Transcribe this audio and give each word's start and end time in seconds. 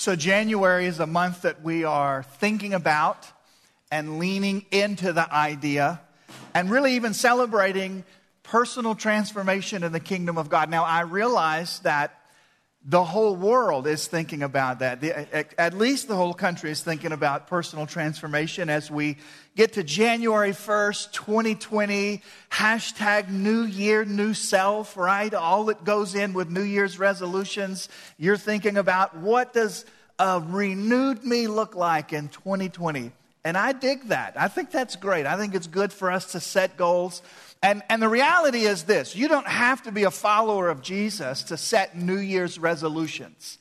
So, 0.00 0.14
January 0.14 0.86
is 0.86 1.00
a 1.00 1.08
month 1.08 1.42
that 1.42 1.64
we 1.64 1.82
are 1.82 2.22
thinking 2.22 2.72
about 2.72 3.26
and 3.90 4.20
leaning 4.20 4.64
into 4.70 5.12
the 5.12 5.34
idea 5.34 6.00
and 6.54 6.70
really 6.70 6.94
even 6.94 7.12
celebrating 7.12 8.04
personal 8.44 8.94
transformation 8.94 9.82
in 9.82 9.90
the 9.90 9.98
kingdom 9.98 10.38
of 10.38 10.48
God. 10.48 10.70
Now, 10.70 10.84
I 10.84 11.00
realize 11.00 11.80
that 11.80 12.16
the 12.84 13.04
whole 13.04 13.34
world 13.34 13.86
is 13.86 14.06
thinking 14.06 14.42
about 14.42 14.78
that. 14.78 15.00
The, 15.00 15.60
at 15.60 15.74
least 15.74 16.08
the 16.08 16.16
whole 16.16 16.32
country 16.32 16.70
is 16.70 16.80
thinking 16.80 17.12
about 17.12 17.48
personal 17.48 17.86
transformation 17.86 18.70
as 18.70 18.90
we 18.90 19.18
get 19.56 19.74
to 19.74 19.82
January 19.82 20.52
1st, 20.52 21.12
2020, 21.12 22.22
hashtag 22.50 23.28
New 23.28 23.62
Year, 23.62 24.04
New 24.04 24.32
Self, 24.32 24.96
right? 24.96 25.34
All 25.34 25.64
that 25.64 25.84
goes 25.84 26.14
in 26.14 26.32
with 26.32 26.48
New 26.48 26.62
Year's 26.62 26.98
resolutions. 26.98 27.88
You're 28.16 28.36
thinking 28.36 28.76
about 28.76 29.16
what 29.16 29.52
does 29.52 29.84
a 30.18 30.40
renewed 30.40 31.24
me 31.24 31.46
look 31.46 31.74
like 31.74 32.12
in 32.12 32.28
2020? 32.28 33.12
And 33.44 33.56
I 33.56 33.72
dig 33.72 34.08
that. 34.08 34.34
I 34.36 34.48
think 34.48 34.70
that's 34.70 34.96
great. 34.96 35.26
I 35.26 35.36
think 35.36 35.54
it's 35.54 35.68
good 35.68 35.92
for 35.92 36.10
us 36.10 36.32
to 36.32 36.40
set 36.40 36.76
goals. 36.76 37.22
And, 37.62 37.82
and 37.88 38.00
the 38.00 38.08
reality 38.08 38.60
is 38.60 38.84
this 38.84 39.16
you 39.16 39.28
don't 39.28 39.46
have 39.46 39.82
to 39.82 39.92
be 39.92 40.04
a 40.04 40.10
follower 40.10 40.68
of 40.68 40.82
Jesus 40.82 41.42
to 41.44 41.56
set 41.56 41.96
New 41.96 42.18
Year's 42.18 42.58
resolutions. 42.58 43.58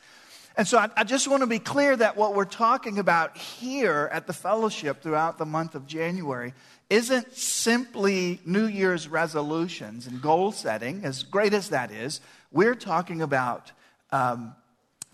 And 0.56 0.68
so 0.68 0.80
I, 0.80 0.90
I, 0.98 1.04
just 1.04 1.28
want 1.28 1.42
to 1.42 1.48
be 1.48 1.60
clear 1.60 1.96
that 1.96 2.18
what 2.18 2.34
we're 2.34 2.46
talking 2.46 2.98
about 2.98 3.38
here 3.38 4.10
at 4.12 4.26
the 4.26 4.34
fellowship 4.34 5.04
throughout 5.04 5.38
the 5.38 5.46
month 5.46 5.76
of 5.76 5.86
January 5.86 6.56
isn't 6.90 7.36
simply 7.36 8.40
New 8.44 8.66
Year's 8.66 9.08
resolutions 9.08 10.08
and 10.08 10.20
goal 10.20 10.52
setting, 10.52 11.04
as 11.04 11.22
great 11.22 11.54
as 11.54 11.70
that 11.70 11.92
is. 11.92 12.22
We're 12.52 12.74
talking 12.74 13.22
about 13.22 13.72
um, 14.12 14.56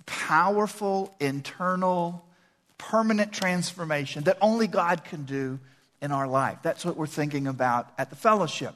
powerful, 0.05 1.13
internal, 1.19 2.23
permanent 2.77 3.33
transformation 3.33 4.23
that 4.23 4.37
only 4.41 4.67
God 4.67 5.03
can 5.03 5.23
do 5.23 5.59
in 6.03 6.11
our 6.11 6.27
life. 6.27 6.59
That's 6.61 6.83
what 6.83 6.97
we're 6.97 7.07
thinking 7.07 7.47
about 7.47 7.87
at 7.97 8.09
the 8.09 8.17
fellowship 8.17 8.75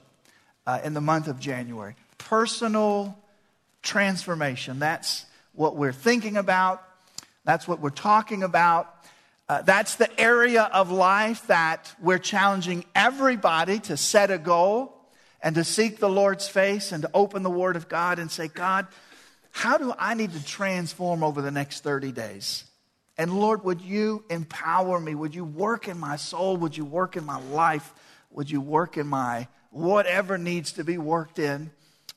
uh, 0.65 0.79
in 0.83 0.93
the 0.93 1.01
month 1.01 1.27
of 1.27 1.39
January. 1.39 1.95
Personal 2.17 3.15
transformation. 3.83 4.79
That's 4.79 5.25
what 5.53 5.75
we're 5.75 5.91
thinking 5.91 6.37
about. 6.37 6.81
That's 7.43 7.67
what 7.67 7.81
we're 7.81 7.89
talking 7.89 8.43
about. 8.43 8.93
Uh, 9.49 9.61
that's 9.61 9.95
the 9.95 10.19
area 10.19 10.63
of 10.63 10.89
life 10.89 11.45
that 11.47 11.93
we're 12.01 12.17
challenging 12.17 12.85
everybody 12.95 13.79
to 13.79 13.97
set 13.97 14.31
a 14.31 14.37
goal 14.37 14.95
and 15.43 15.55
to 15.55 15.65
seek 15.65 15.99
the 15.99 16.09
Lord's 16.09 16.47
face 16.47 16.93
and 16.93 17.03
to 17.03 17.09
open 17.13 17.43
the 17.43 17.49
Word 17.49 17.75
of 17.75 17.89
God 17.89 18.19
and 18.19 18.31
say, 18.31 18.47
God, 18.47 18.87
how 19.51 19.77
do 19.77 19.93
I 19.97 20.13
need 20.13 20.31
to 20.31 20.45
transform 20.45 21.23
over 21.23 21.41
the 21.41 21.51
next 21.51 21.83
30 21.83 22.13
days? 22.13 22.63
And 23.17 23.39
Lord, 23.39 23.63
would 23.63 23.81
you 23.81 24.23
empower 24.29 24.99
me? 24.99 25.15
Would 25.15 25.33
you 25.33 25.43
work 25.43 25.87
in 25.87 25.99
my 25.99 26.17
soul? 26.17 26.57
Would 26.57 26.77
you 26.77 26.85
work 26.85 27.17
in 27.17 27.25
my 27.25 27.39
life? 27.49 27.93
Would 28.31 28.51
you 28.51 28.61
work 28.61 28.97
in 28.97 29.07
my 29.07 29.47
whatever 29.71 30.37
needs 30.37 30.73
to 30.73 30.83
be 30.83 30.97
worked 30.97 31.39
in 31.39 31.71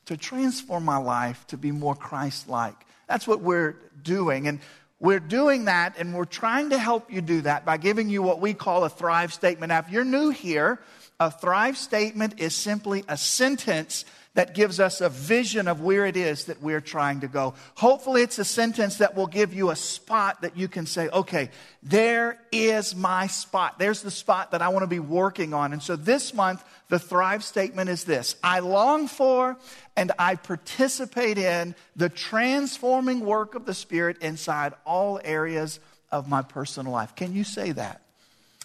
to 0.06 0.16
transform 0.16 0.84
my 0.84 0.98
life 0.98 1.46
to 1.48 1.56
be 1.56 1.72
more 1.72 1.94
Christ 1.94 2.48
like? 2.48 2.76
That's 3.08 3.26
what 3.26 3.40
we're 3.40 3.76
doing. 4.02 4.46
And 4.46 4.60
we're 4.98 5.18
doing 5.18 5.64
that, 5.64 5.96
and 5.98 6.14
we're 6.14 6.26
trying 6.26 6.70
to 6.70 6.78
help 6.78 7.10
you 7.10 7.22
do 7.22 7.40
that 7.40 7.64
by 7.64 7.78
giving 7.78 8.10
you 8.10 8.22
what 8.22 8.38
we 8.38 8.52
call 8.52 8.84
a 8.84 8.90
Thrive 8.90 9.32
statement. 9.32 9.70
Now, 9.70 9.78
if 9.78 9.88
you're 9.88 10.04
new 10.04 10.28
here, 10.28 10.78
a 11.18 11.30
Thrive 11.30 11.78
statement 11.78 12.38
is 12.38 12.54
simply 12.54 13.04
a 13.08 13.16
sentence 13.16 14.04
that 14.40 14.54
gives 14.54 14.80
us 14.80 15.02
a 15.02 15.10
vision 15.10 15.68
of 15.68 15.82
where 15.82 16.06
it 16.06 16.16
is 16.16 16.46
that 16.46 16.62
we're 16.62 16.80
trying 16.80 17.20
to 17.20 17.28
go. 17.28 17.52
Hopefully, 17.74 18.22
it's 18.22 18.38
a 18.38 18.44
sentence 18.44 18.96
that 18.96 19.14
will 19.14 19.26
give 19.26 19.52
you 19.52 19.68
a 19.68 19.76
spot 19.76 20.40
that 20.40 20.56
you 20.56 20.66
can 20.66 20.86
say, 20.86 21.10
okay, 21.10 21.50
there 21.82 22.38
is 22.50 22.96
my 22.96 23.26
spot. 23.26 23.78
There's 23.78 24.00
the 24.00 24.10
spot 24.10 24.52
that 24.52 24.62
I 24.62 24.68
want 24.68 24.82
to 24.82 24.86
be 24.86 24.98
working 24.98 25.52
on. 25.52 25.74
And 25.74 25.82
so 25.82 25.94
this 25.94 26.32
month, 26.32 26.64
the 26.88 26.98
Thrive 26.98 27.44
statement 27.44 27.90
is 27.90 28.04
this 28.04 28.36
I 28.42 28.60
long 28.60 29.08
for 29.08 29.58
and 29.94 30.10
I 30.18 30.36
participate 30.36 31.36
in 31.36 31.74
the 31.94 32.08
transforming 32.08 33.20
work 33.26 33.54
of 33.54 33.66
the 33.66 33.74
Spirit 33.74 34.22
inside 34.22 34.72
all 34.86 35.20
areas 35.22 35.80
of 36.10 36.30
my 36.30 36.40
personal 36.40 36.92
life. 36.92 37.14
Can 37.14 37.34
you 37.34 37.44
say 37.44 37.72
that? 37.72 38.00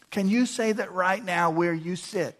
Can 0.09 0.29
you 0.29 0.45
say 0.45 0.71
that 0.71 0.93
right 0.93 1.23
now 1.23 1.51
where 1.51 1.73
you 1.73 1.97
sit? 1.97 2.39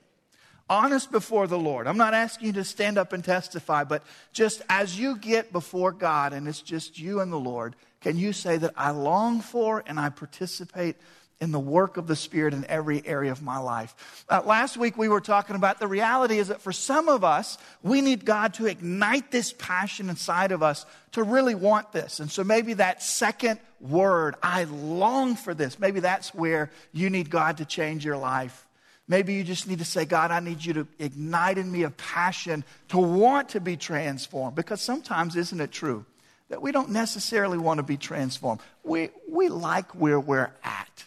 Honest 0.70 1.12
before 1.12 1.48
the 1.48 1.60
Lord. 1.60 1.88
I'm 1.88 1.98
not 1.98 2.14
asking 2.14 2.48
you 2.48 2.54
to 2.54 2.64
stand 2.64 2.98
up 2.98 3.14
and 3.14 3.24
testify, 3.24 3.84
but 3.84 4.04
just 4.34 4.62
as 4.70 5.00
you 5.00 5.18
get 5.18 5.52
before 5.52 5.92
God 5.92 6.34
and 6.34 6.48
it's 6.48 6.62
just 6.62 7.00
you 7.00 7.20
and 7.20 7.32
the 7.32 7.40
Lord, 7.40 7.76
can 8.02 8.18
you 8.18 8.34
say 8.34 8.58
that 8.58 8.74
I 8.76 8.92
long 8.92 9.42
for 9.42 9.84
and 9.86 10.00
I 10.00 10.10
participate 10.10 10.96
in 11.42 11.52
the 11.52 11.60
work 11.60 11.98
of 11.98 12.08
the 12.08 12.16
Spirit 12.16 12.54
in 12.54 12.66
every 12.66 13.06
area 13.06 13.32
of 13.32 13.42
my 13.42 13.58
life. 13.58 14.24
Uh, 14.30 14.42
last 14.46 14.78
week 14.78 14.98
we 14.98 15.10
were 15.10 15.20
talking 15.20 15.56
about 15.56 15.80
the 15.80 15.88
reality 15.88 16.38
is 16.38 16.48
that 16.48 16.62
for 16.62 16.72
some 16.72 17.10
of 17.10 17.24
us, 17.24 17.58
we 17.84 18.02
need 18.02 18.24
God 18.24 18.54
to 18.56 18.68
ignite 18.68 19.32
this 19.32 19.54
passion 19.54 20.10
inside 20.10 20.52
of 20.52 20.64
us 20.64 20.86
to 21.12 21.24
really 21.24 21.56
want 21.56 21.92
this. 21.92 22.20
And 22.20 22.32
so 22.32 22.44
maybe 22.44 22.76
that 22.76 23.04
second 23.04 23.60
word, 23.82 24.36
I 24.42 24.64
long 24.64 25.36
for 25.36 25.54
this, 25.54 25.78
maybe 25.78 26.00
that's 26.00 26.34
where 26.34 26.72
you 26.94 27.10
need 27.10 27.30
God 27.30 27.58
to 27.58 27.66
change 27.66 28.06
your 28.06 28.18
life. 28.18 28.65
Maybe 29.08 29.34
you 29.36 29.44
just 29.44 29.68
need 29.68 29.80
to 29.80 29.86
say, 29.86 30.06
God, 30.06 30.32
I 30.32 30.40
need 30.40 30.66
you 30.66 30.74
to 30.74 30.88
ignite 30.98 31.58
in 31.58 31.72
me 31.72 31.84
a 31.84 31.92
passion 31.92 32.64
to 32.90 32.98
want 32.98 33.50
to 33.50 33.60
be 33.60 33.78
transformed. 33.78 34.56
Because 34.56 34.82
sometimes, 34.82 35.36
isn't 35.36 35.62
it 35.62 35.72
true 35.72 36.06
that 36.50 36.62
we 36.62 36.72
don't 36.72 36.90
necessarily 36.90 37.58
want 37.58 37.78
to 37.78 37.84
be 37.84 37.98
transformed? 37.98 38.62
We, 38.84 39.10
we 39.30 39.50
like 39.50 39.92
where 39.94 40.20
we're 40.20 40.52
at. 40.64 41.04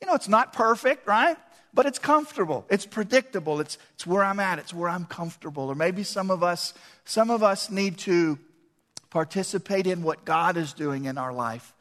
You 0.00 0.08
know, 0.08 0.14
it's 0.14 0.28
not 0.28 0.52
perfect, 0.52 1.06
right? 1.06 1.36
But 1.72 1.86
it's 1.86 1.98
comfortable. 2.00 2.66
It's 2.70 2.86
predictable. 2.86 3.60
It's, 3.60 3.78
it's 3.94 4.06
where 4.06 4.24
I'm 4.24 4.40
at. 4.40 4.58
It's 4.58 4.74
where 4.74 4.88
I'm 4.88 5.04
comfortable. 5.04 5.68
Or 5.68 5.76
maybe 5.76 6.02
some 6.02 6.30
of 6.32 6.42
us, 6.42 6.74
some 7.04 7.30
of 7.30 7.44
us 7.44 7.70
need 7.70 7.98
to 7.98 8.38
participate 9.10 9.86
in 9.86 10.02
what 10.02 10.24
God 10.24 10.56
is 10.56 10.72
doing 10.72 11.04
in 11.04 11.18
our 11.18 11.32
life. 11.32 11.72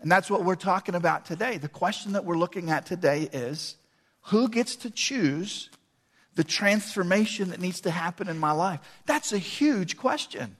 And 0.00 0.10
that's 0.10 0.30
what 0.30 0.44
we're 0.44 0.54
talking 0.54 0.94
about 0.94 1.24
today. 1.24 1.56
The 1.56 1.68
question 1.68 2.12
that 2.12 2.24
we're 2.24 2.36
looking 2.36 2.70
at 2.70 2.86
today 2.86 3.28
is 3.32 3.76
who 4.24 4.48
gets 4.48 4.76
to 4.76 4.90
choose 4.90 5.70
the 6.34 6.44
transformation 6.44 7.50
that 7.50 7.60
needs 7.60 7.80
to 7.82 7.90
happen 7.90 8.28
in 8.28 8.38
my 8.38 8.52
life? 8.52 8.80
That's 9.06 9.32
a 9.32 9.38
huge 9.38 9.96
question. 9.96 10.56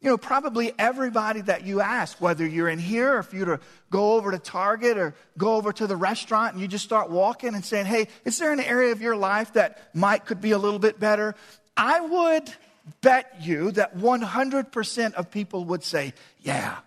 You 0.00 0.10
know, 0.10 0.18
probably 0.18 0.72
everybody 0.78 1.42
that 1.42 1.64
you 1.64 1.80
ask, 1.80 2.20
whether 2.20 2.44
you're 2.44 2.68
in 2.68 2.80
here 2.80 3.14
or 3.14 3.18
if 3.20 3.32
you 3.32 3.44
to 3.44 3.60
go 3.88 4.14
over 4.14 4.32
to 4.32 4.38
Target 4.38 4.98
or 4.98 5.14
go 5.38 5.54
over 5.54 5.72
to 5.72 5.86
the 5.86 5.96
restaurant 5.96 6.54
and 6.54 6.60
you 6.60 6.66
just 6.66 6.84
start 6.84 7.08
walking 7.08 7.54
and 7.54 7.64
saying, 7.64 7.86
hey, 7.86 8.08
is 8.24 8.36
there 8.38 8.52
an 8.52 8.60
area 8.60 8.90
of 8.90 9.00
your 9.00 9.14
life 9.14 9.52
that 9.52 9.94
might 9.94 10.24
could 10.24 10.40
be 10.40 10.50
a 10.50 10.58
little 10.58 10.80
bit 10.80 10.98
better? 10.98 11.36
I 11.76 12.00
would 12.00 12.52
bet 13.00 13.36
you 13.40 13.70
that 13.72 13.96
100% 13.96 15.14
of 15.14 15.30
people 15.30 15.64
would 15.66 15.84
say, 15.84 16.14
yeah, 16.40 16.78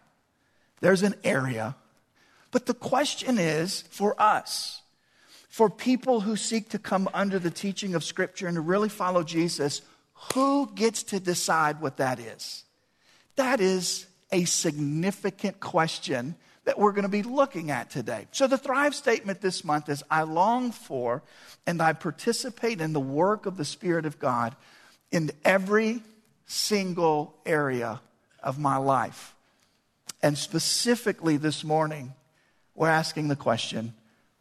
there's 0.82 1.04
an 1.04 1.16
area. 1.24 1.76
But 2.52 2.66
the 2.66 2.74
question 2.74 3.40
is 3.40 3.84
for 3.92 4.22
us, 4.22 4.82
for 5.56 5.70
people 5.70 6.20
who 6.20 6.36
seek 6.36 6.68
to 6.68 6.78
come 6.78 7.08
under 7.14 7.40
the 7.40 7.50
teaching 7.50 7.96
of 7.96 8.04
Scripture 8.04 8.46
and 8.46 8.56
to 8.56 8.62
really 8.62 8.90
follow 8.90 9.24
Jesus, 9.24 9.82
who 10.34 10.70
gets 10.76 11.02
to 11.02 11.18
decide 11.18 11.80
what 11.80 11.96
that 11.96 12.20
is? 12.20 12.66
That 13.38 13.62
is 13.62 14.06
a 14.34 14.44
significant 14.44 15.62
question 15.62 16.36
that 16.66 16.78
we're 16.78 16.92
going 16.92 17.04
to 17.04 17.08
be 17.08 17.24
looking 17.24 17.72
at 17.72 17.90
today. 17.90 18.28
So, 18.34 18.48
the 18.48 18.58
Thrive 18.58 18.94
statement 18.94 19.40
this 19.40 19.64
month 19.64 19.88
is 19.88 20.04
I 20.12 20.24
long 20.24 20.74
for 20.74 21.24
and 21.66 21.82
I 21.82 21.94
participate 21.94 22.82
in 22.82 22.92
the 22.92 23.00
work 23.00 23.46
of 23.46 23.56
the 23.56 23.64
Spirit 23.64 24.06
of 24.06 24.20
God 24.20 24.58
in 25.10 25.32
every 25.46 26.02
single 26.48 27.34
area 27.46 28.02
of 28.44 28.60
my 28.60 28.76
life. 28.76 29.34
And 30.22 30.38
specifically 30.38 31.38
this 31.38 31.64
morning, 31.64 32.14
we're 32.74 32.90
asking 32.90 33.30
the 33.30 33.38
question 33.38 33.94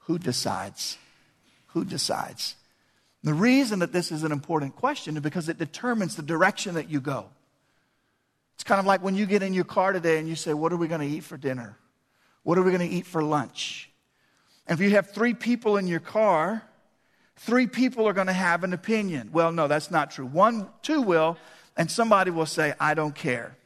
who 0.07 0.19
decides? 0.19 0.99
Who 1.75 1.85
decides? 1.85 2.55
The 3.25 3.35
reason 3.35 3.81
that 3.81 3.93
this 3.93 4.13
is 4.13 4.23
an 4.23 4.33
important 4.33 4.77
question 4.77 5.17
is 5.17 5.23
because 5.23 5.49
it 5.49 5.59
determines 5.59 6.15
the 6.15 6.23
direction 6.23 6.75
that 6.75 6.89
you 6.89 7.01
go. 7.01 7.27
It's 8.55 8.65
kind 8.65 8.79
of 8.79 8.87
like 8.87 9.03
when 9.03 9.17
you 9.17 9.27
get 9.27 9.43
in 9.43 9.53
your 9.53 9.65
car 9.65 9.93
today 9.93 10.19
and 10.19 10.29
you 10.29 10.37
say, 10.37 10.55
What 10.55 10.73
are 10.73 10.77
we 10.77 10.87
going 10.87 11.01
to 11.01 11.07
eat 11.07 11.25
for 11.25 11.37
dinner? 11.37 11.77
What 12.45 12.59
are 12.59 12.63
we 12.63 12.71
going 12.71 12.89
to 12.89 12.95
eat 12.95 13.07
for 13.07 13.23
lunch? 13.23 13.91
And 14.67 14.79
if 14.79 14.85
you 14.85 14.91
have 14.91 15.11
three 15.11 15.35
people 15.35 15.77
in 15.77 15.89
your 15.89 16.01
car, 16.01 16.63
three 17.37 17.67
people 17.67 18.07
are 18.07 18.13
going 18.13 18.29
to 18.29 18.33
have 18.33 18.63
an 18.63 18.73
opinion. 18.73 19.31
Well, 19.33 19.51
no, 19.51 19.67
that's 19.67 19.91
not 19.91 20.13
true. 20.13 20.27
One, 20.27 20.69
two 20.83 21.03
will, 21.03 21.37
and 21.77 21.91
somebody 21.91 22.31
will 22.31 22.47
say, 22.47 22.75
I 22.79 22.95
don't 22.95 23.15
care. 23.15 23.57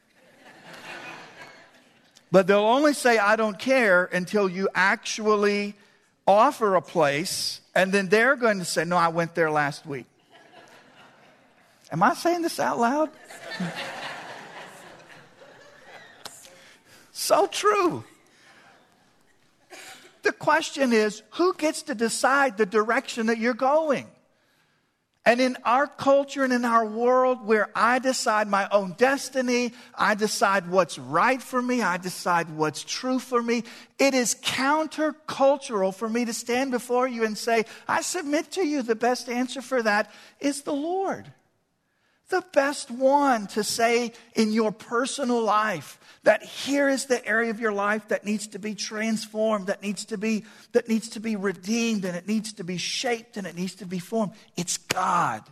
but 2.31 2.47
they'll 2.47 2.59
only 2.59 2.93
say, 2.93 3.19
I 3.19 3.35
don't 3.35 3.59
care 3.59 4.05
until 4.05 4.49
you 4.49 4.67
actually 4.73 5.75
offer 6.29 6.75
a 6.75 6.81
place, 6.81 7.61
and 7.73 7.91
then 7.91 8.07
they're 8.07 8.35
going 8.35 8.59
to 8.59 8.65
say, 8.65 8.85
No, 8.85 8.97
I 8.97 9.07
went 9.07 9.35
there 9.35 9.51
last 9.51 9.85
week. 9.85 10.05
Am 11.91 12.03
I 12.03 12.13
saying 12.13 12.43
this 12.43 12.59
out 12.59 12.79
loud? 12.79 13.09
so 17.11 17.47
true. 17.47 18.03
the 20.21 20.31
question 20.31 20.93
is 20.93 21.23
who 21.31 21.53
gets 21.55 21.83
to 21.83 21.95
decide 21.95 22.57
the 22.57 22.65
direction 22.65 23.25
that 23.27 23.39
you're 23.39 23.53
going? 23.53 24.07
And 25.25 25.41
in 25.41 25.57
our 25.63 25.85
culture 25.85 26.43
and 26.43 26.53
in 26.53 26.65
our 26.65 26.85
world 26.85 27.45
where 27.45 27.69
I 27.75 27.99
decide 27.99 28.47
my 28.47 28.67
own 28.71 28.93
destiny, 28.97 29.73
I 29.93 30.15
decide 30.15 30.69
what's 30.69 30.97
right 30.97 31.41
for 31.41 31.61
me, 31.61 31.81
I 31.81 31.97
decide 31.97 32.49
what's 32.49 32.83
true 32.83 33.19
for 33.19 33.41
me, 33.41 33.63
it 33.99 34.13
is 34.13 34.35
countercultural 34.35 35.93
for 35.93 36.09
me 36.09 36.25
to 36.25 36.33
stand 36.33 36.71
before 36.71 37.07
you 37.07 37.25
and 37.25 37.37
say, 37.37 37.65
I 37.87 38.01
submit 38.01 38.51
to 38.51 38.65
you 38.65 38.81
the 38.81 38.95
best 38.95 39.29
answer 39.29 39.61
for 39.61 39.83
that 39.83 40.09
is 40.39 40.61
the 40.61 40.73
Lord 40.73 41.31
the 42.29 42.43
best 42.53 42.89
one 42.89 43.47
to 43.47 43.63
say 43.63 44.13
in 44.35 44.51
your 44.51 44.71
personal 44.71 45.41
life 45.41 45.99
that 46.23 46.43
here 46.43 46.89
is 46.89 47.05
the 47.05 47.25
area 47.25 47.49
of 47.49 47.59
your 47.59 47.71
life 47.71 48.07
that 48.09 48.25
needs 48.25 48.47
to 48.47 48.59
be 48.59 48.75
transformed 48.75 49.67
that 49.67 49.81
needs 49.81 50.05
to 50.05 50.17
be 50.17 50.45
that 50.71 50.87
needs 50.87 51.09
to 51.09 51.19
be 51.19 51.35
redeemed 51.35 52.05
and 52.05 52.15
it 52.15 52.27
needs 52.27 52.53
to 52.53 52.63
be 52.63 52.77
shaped 52.77 53.37
and 53.37 53.45
it 53.45 53.55
needs 53.55 53.75
to 53.75 53.85
be 53.85 53.99
formed. 53.99 54.33
It's 54.55 54.77
god. 54.77 55.43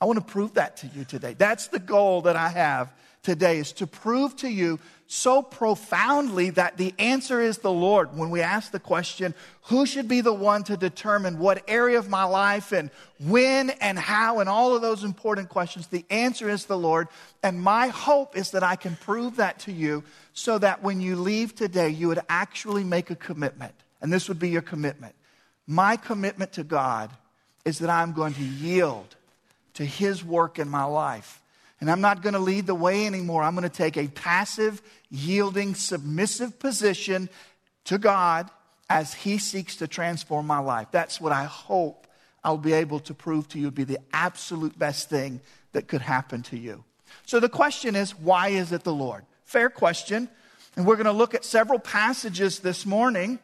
I 0.00 0.06
want 0.06 0.18
to 0.18 0.24
prove 0.24 0.54
that 0.54 0.78
to 0.78 0.86
you 0.88 1.04
today. 1.04 1.34
That's 1.34 1.68
the 1.68 1.78
goal 1.78 2.22
that 2.22 2.36
i 2.36 2.48
have 2.48 2.92
today 3.24 3.58
is 3.58 3.72
to 3.72 3.86
prove 3.86 4.36
to 4.36 4.48
you 4.48 4.78
so 5.06 5.42
profoundly 5.42 6.50
that 6.50 6.76
the 6.76 6.94
answer 6.98 7.40
is 7.40 7.58
the 7.58 7.72
Lord. 7.72 8.16
When 8.16 8.30
we 8.30 8.40
ask 8.40 8.72
the 8.72 8.80
question, 8.80 9.34
who 9.64 9.84
should 9.84 10.08
be 10.08 10.22
the 10.22 10.32
one 10.32 10.64
to 10.64 10.76
determine 10.76 11.38
what 11.38 11.62
area 11.68 11.98
of 11.98 12.08
my 12.08 12.24
life 12.24 12.72
and 12.72 12.90
when 13.20 13.70
and 13.70 13.98
how 13.98 14.40
and 14.40 14.48
all 14.48 14.74
of 14.74 14.82
those 14.82 15.04
important 15.04 15.50
questions, 15.50 15.88
the 15.88 16.04
answer 16.10 16.48
is 16.48 16.64
the 16.64 16.78
Lord. 16.78 17.08
And 17.42 17.60
my 17.60 17.88
hope 17.88 18.36
is 18.36 18.52
that 18.52 18.62
I 18.62 18.76
can 18.76 18.96
prove 18.96 19.36
that 19.36 19.58
to 19.60 19.72
you 19.72 20.04
so 20.32 20.58
that 20.58 20.82
when 20.82 21.00
you 21.00 21.16
leave 21.16 21.54
today, 21.54 21.90
you 21.90 22.08
would 22.08 22.22
actually 22.28 22.84
make 22.84 23.10
a 23.10 23.16
commitment. 23.16 23.74
And 24.00 24.12
this 24.12 24.28
would 24.28 24.38
be 24.38 24.50
your 24.50 24.62
commitment. 24.62 25.14
My 25.66 25.96
commitment 25.96 26.52
to 26.54 26.64
God 26.64 27.10
is 27.64 27.78
that 27.78 27.90
I'm 27.90 28.12
going 28.12 28.34
to 28.34 28.44
yield 28.44 29.16
to 29.74 29.84
His 29.84 30.24
work 30.24 30.58
in 30.58 30.68
my 30.68 30.84
life 30.84 31.40
and 31.84 31.90
I'm 31.90 32.00
not 32.00 32.22
going 32.22 32.32
to 32.32 32.38
lead 32.38 32.66
the 32.66 32.74
way 32.74 33.04
anymore. 33.04 33.42
I'm 33.42 33.54
going 33.54 33.68
to 33.68 33.68
take 33.68 33.98
a 33.98 34.08
passive, 34.08 34.80
yielding, 35.10 35.74
submissive 35.74 36.58
position 36.58 37.28
to 37.84 37.98
God 37.98 38.48
as 38.88 39.12
He 39.12 39.36
seeks 39.36 39.76
to 39.76 39.86
transform 39.86 40.46
my 40.46 40.60
life. 40.60 40.88
That's 40.92 41.20
what 41.20 41.30
I 41.30 41.44
hope 41.44 42.06
I'll 42.42 42.56
be 42.56 42.72
able 42.72 43.00
to 43.00 43.12
prove 43.12 43.48
to 43.48 43.58
you 43.58 43.66
would 43.66 43.74
be 43.74 43.84
the 43.84 43.98
absolute 44.14 44.78
best 44.78 45.10
thing 45.10 45.42
that 45.72 45.86
could 45.86 46.00
happen 46.00 46.42
to 46.44 46.56
you. 46.56 46.84
So 47.26 47.38
the 47.38 47.50
question 47.50 47.96
is, 47.96 48.18
why 48.18 48.48
is 48.48 48.72
it 48.72 48.82
the 48.82 48.94
Lord? 48.94 49.26
Fair 49.44 49.68
question. 49.68 50.30
And 50.76 50.86
we're 50.86 50.96
going 50.96 51.04
to 51.04 51.12
look 51.12 51.34
at 51.34 51.44
several 51.44 51.78
passages 51.78 52.60
this 52.60 52.86
morning. 52.86 53.38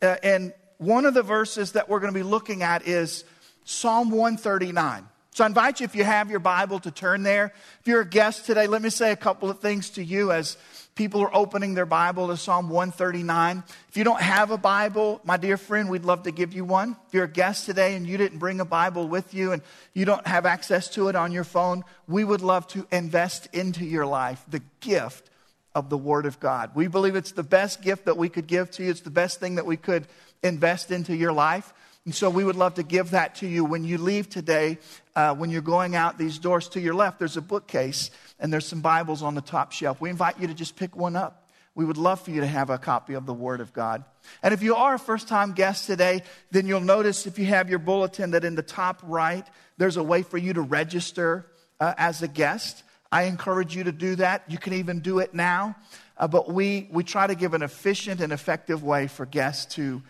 Uh, 0.00 0.16
and 0.22 0.54
one 0.78 1.04
of 1.04 1.12
the 1.12 1.22
verses 1.22 1.72
that 1.72 1.90
we're 1.90 2.00
going 2.00 2.14
to 2.14 2.18
be 2.18 2.22
looking 2.24 2.62
at 2.62 2.88
is 2.88 3.24
Psalm 3.64 4.10
139. 4.10 5.08
So 5.34 5.44
I 5.44 5.46
invite 5.46 5.80
you, 5.80 5.84
if 5.84 5.96
you 5.96 6.04
have 6.04 6.30
your 6.30 6.40
Bible, 6.40 6.78
to 6.80 6.90
turn 6.90 7.22
there. 7.22 7.54
If 7.80 7.86
you're 7.86 8.02
a 8.02 8.06
guest 8.06 8.44
today, 8.44 8.66
let 8.66 8.82
me 8.82 8.90
say 8.90 9.12
a 9.12 9.16
couple 9.16 9.48
of 9.48 9.60
things 9.60 9.88
to 9.90 10.04
you 10.04 10.30
as 10.30 10.58
people 10.94 11.22
are 11.22 11.34
opening 11.34 11.72
their 11.72 11.86
Bible 11.86 12.28
to 12.28 12.36
Psalm 12.36 12.68
139. 12.68 13.64
If 13.88 13.96
you 13.96 14.04
don't 14.04 14.20
have 14.20 14.50
a 14.50 14.58
Bible, 14.58 15.22
my 15.24 15.38
dear 15.38 15.56
friend, 15.56 15.88
we'd 15.88 16.04
love 16.04 16.24
to 16.24 16.32
give 16.32 16.52
you 16.52 16.66
one. 16.66 16.98
If 17.06 17.14
you're 17.14 17.24
a 17.24 17.28
guest 17.28 17.64
today 17.64 17.94
and 17.94 18.06
you 18.06 18.18
didn't 18.18 18.40
bring 18.40 18.60
a 18.60 18.66
Bible 18.66 19.08
with 19.08 19.32
you 19.32 19.52
and 19.52 19.62
you 19.94 20.04
don't 20.04 20.26
have 20.26 20.44
access 20.44 20.88
to 20.90 21.08
it 21.08 21.16
on 21.16 21.32
your 21.32 21.44
phone, 21.44 21.82
we 22.06 22.24
would 22.24 22.42
love 22.42 22.66
to 22.68 22.86
invest 22.92 23.48
into 23.54 23.86
your 23.86 24.04
life 24.04 24.44
the 24.50 24.60
gift 24.80 25.30
of 25.74 25.88
the 25.88 25.96
Word 25.96 26.26
of 26.26 26.40
God. 26.40 26.72
We 26.74 26.88
believe 26.88 27.16
it's 27.16 27.32
the 27.32 27.42
best 27.42 27.80
gift 27.80 28.04
that 28.04 28.18
we 28.18 28.28
could 28.28 28.46
give 28.46 28.70
to 28.72 28.84
you, 28.84 28.90
it's 28.90 29.00
the 29.00 29.08
best 29.08 29.40
thing 29.40 29.54
that 29.54 29.64
we 29.64 29.78
could 29.78 30.06
invest 30.42 30.90
into 30.90 31.16
your 31.16 31.32
life. 31.32 31.72
And 32.04 32.14
so 32.14 32.28
we 32.28 32.42
would 32.42 32.56
love 32.56 32.74
to 32.74 32.82
give 32.82 33.10
that 33.10 33.36
to 33.36 33.46
you 33.46 33.64
when 33.64 33.84
you 33.84 33.96
leave 33.96 34.28
today. 34.28 34.78
Uh, 35.14 35.34
when 35.34 35.50
you're 35.50 35.62
going 35.62 35.94
out 35.94 36.18
these 36.18 36.38
doors 36.38 36.68
to 36.70 36.80
your 36.80 36.94
left, 36.94 37.20
there's 37.20 37.36
a 37.36 37.42
bookcase 37.42 38.10
and 38.40 38.52
there's 38.52 38.66
some 38.66 38.80
Bibles 38.80 39.22
on 39.22 39.34
the 39.34 39.40
top 39.40 39.70
shelf. 39.70 40.00
We 40.00 40.10
invite 40.10 40.40
you 40.40 40.48
to 40.48 40.54
just 40.54 40.74
pick 40.74 40.96
one 40.96 41.14
up. 41.14 41.48
We 41.74 41.84
would 41.84 41.96
love 41.96 42.20
for 42.20 42.32
you 42.32 42.40
to 42.40 42.46
have 42.46 42.70
a 42.70 42.76
copy 42.76 43.14
of 43.14 43.24
the 43.24 43.32
Word 43.32 43.60
of 43.60 43.72
God. 43.72 44.04
And 44.42 44.52
if 44.52 44.62
you 44.62 44.74
are 44.74 44.94
a 44.94 44.98
first 44.98 45.28
time 45.28 45.52
guest 45.52 45.86
today, 45.86 46.22
then 46.50 46.66
you'll 46.66 46.80
notice 46.80 47.26
if 47.26 47.38
you 47.38 47.46
have 47.46 47.70
your 47.70 47.78
bulletin 47.78 48.32
that 48.32 48.44
in 48.44 48.56
the 48.56 48.62
top 48.62 49.00
right, 49.04 49.46
there's 49.78 49.96
a 49.96 50.02
way 50.02 50.22
for 50.22 50.38
you 50.38 50.52
to 50.52 50.60
register 50.60 51.46
uh, 51.80 51.94
as 51.96 52.20
a 52.20 52.28
guest. 52.28 52.82
I 53.10 53.24
encourage 53.24 53.76
you 53.76 53.84
to 53.84 53.92
do 53.92 54.16
that. 54.16 54.42
You 54.48 54.58
can 54.58 54.74
even 54.74 55.00
do 55.00 55.20
it 55.20 55.34
now. 55.34 55.76
Uh, 56.18 56.28
but 56.28 56.52
we, 56.52 56.88
we 56.90 57.04
try 57.04 57.26
to 57.26 57.34
give 57.34 57.54
an 57.54 57.62
efficient 57.62 58.20
and 58.20 58.32
effective 58.32 58.82
way 58.82 59.06
for 59.06 59.24
guests 59.24 59.74
to 59.76 60.02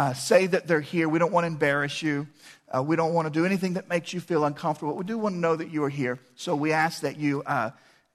uh, 0.00 0.14
say 0.14 0.46
that 0.46 0.66
they're 0.66 0.80
here. 0.80 1.10
We 1.10 1.18
don't 1.18 1.30
want 1.30 1.44
to 1.44 1.48
embarrass 1.48 2.00
you. 2.00 2.26
Uh, 2.74 2.82
we 2.82 2.96
don't 2.96 3.12
want 3.12 3.26
to 3.26 3.30
do 3.30 3.44
anything 3.44 3.74
that 3.74 3.86
makes 3.90 4.14
you 4.14 4.20
feel 4.20 4.46
uncomfortable. 4.46 4.94
We 4.94 5.04
do 5.04 5.18
want 5.18 5.34
to 5.34 5.38
know 5.38 5.54
that 5.54 5.70
you 5.70 5.84
are 5.84 5.90
here. 5.90 6.18
So 6.36 6.56
we 6.56 6.72
ask 6.72 7.02
that 7.02 7.18
you 7.18 7.42
uh, 7.42 7.72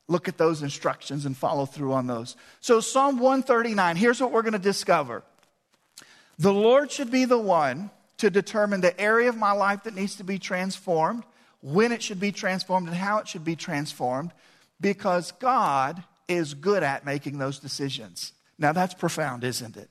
look 0.08 0.28
at 0.28 0.36
those 0.36 0.64
instructions 0.64 1.28
and 1.28 1.38
follow 1.38 1.68
through 1.68 1.94
on 1.94 2.08
those. 2.08 2.38
So, 2.60 2.80
Psalm 2.80 3.20
139, 3.20 3.98
here's 3.98 4.20
what 4.20 4.32
we're 4.32 4.42
going 4.42 4.54
to 4.54 4.60
discover 4.60 5.22
The 6.40 6.52
Lord 6.52 6.92
should 6.92 7.12
be 7.12 7.26
the 7.26 7.38
one 7.38 7.92
to 8.18 8.32
determine 8.32 8.82
the 8.82 9.00
area 9.00 9.30
of 9.30 9.38
my 9.38 9.52
life 9.52 9.84
that 9.84 9.94
needs 9.94 10.16
to 10.16 10.24
be 10.24 10.40
transformed, 10.40 11.24
when 11.62 11.92
it 11.92 12.02
should 12.02 12.20
be 12.20 12.32
transformed, 12.32 12.88
and 12.88 12.98
how 12.98 13.20
it 13.20 13.28
should 13.28 13.46
be 13.46 13.56
transformed, 13.56 14.32
because 14.82 15.34
God 15.34 16.04
is 16.28 16.56
good 16.56 16.82
at 16.82 17.06
making 17.06 17.38
those 17.38 17.60
decisions. 17.60 18.34
Now, 18.58 18.72
that's 18.72 18.96
profound, 18.96 19.44
isn't 19.44 19.78
it? 19.78 19.90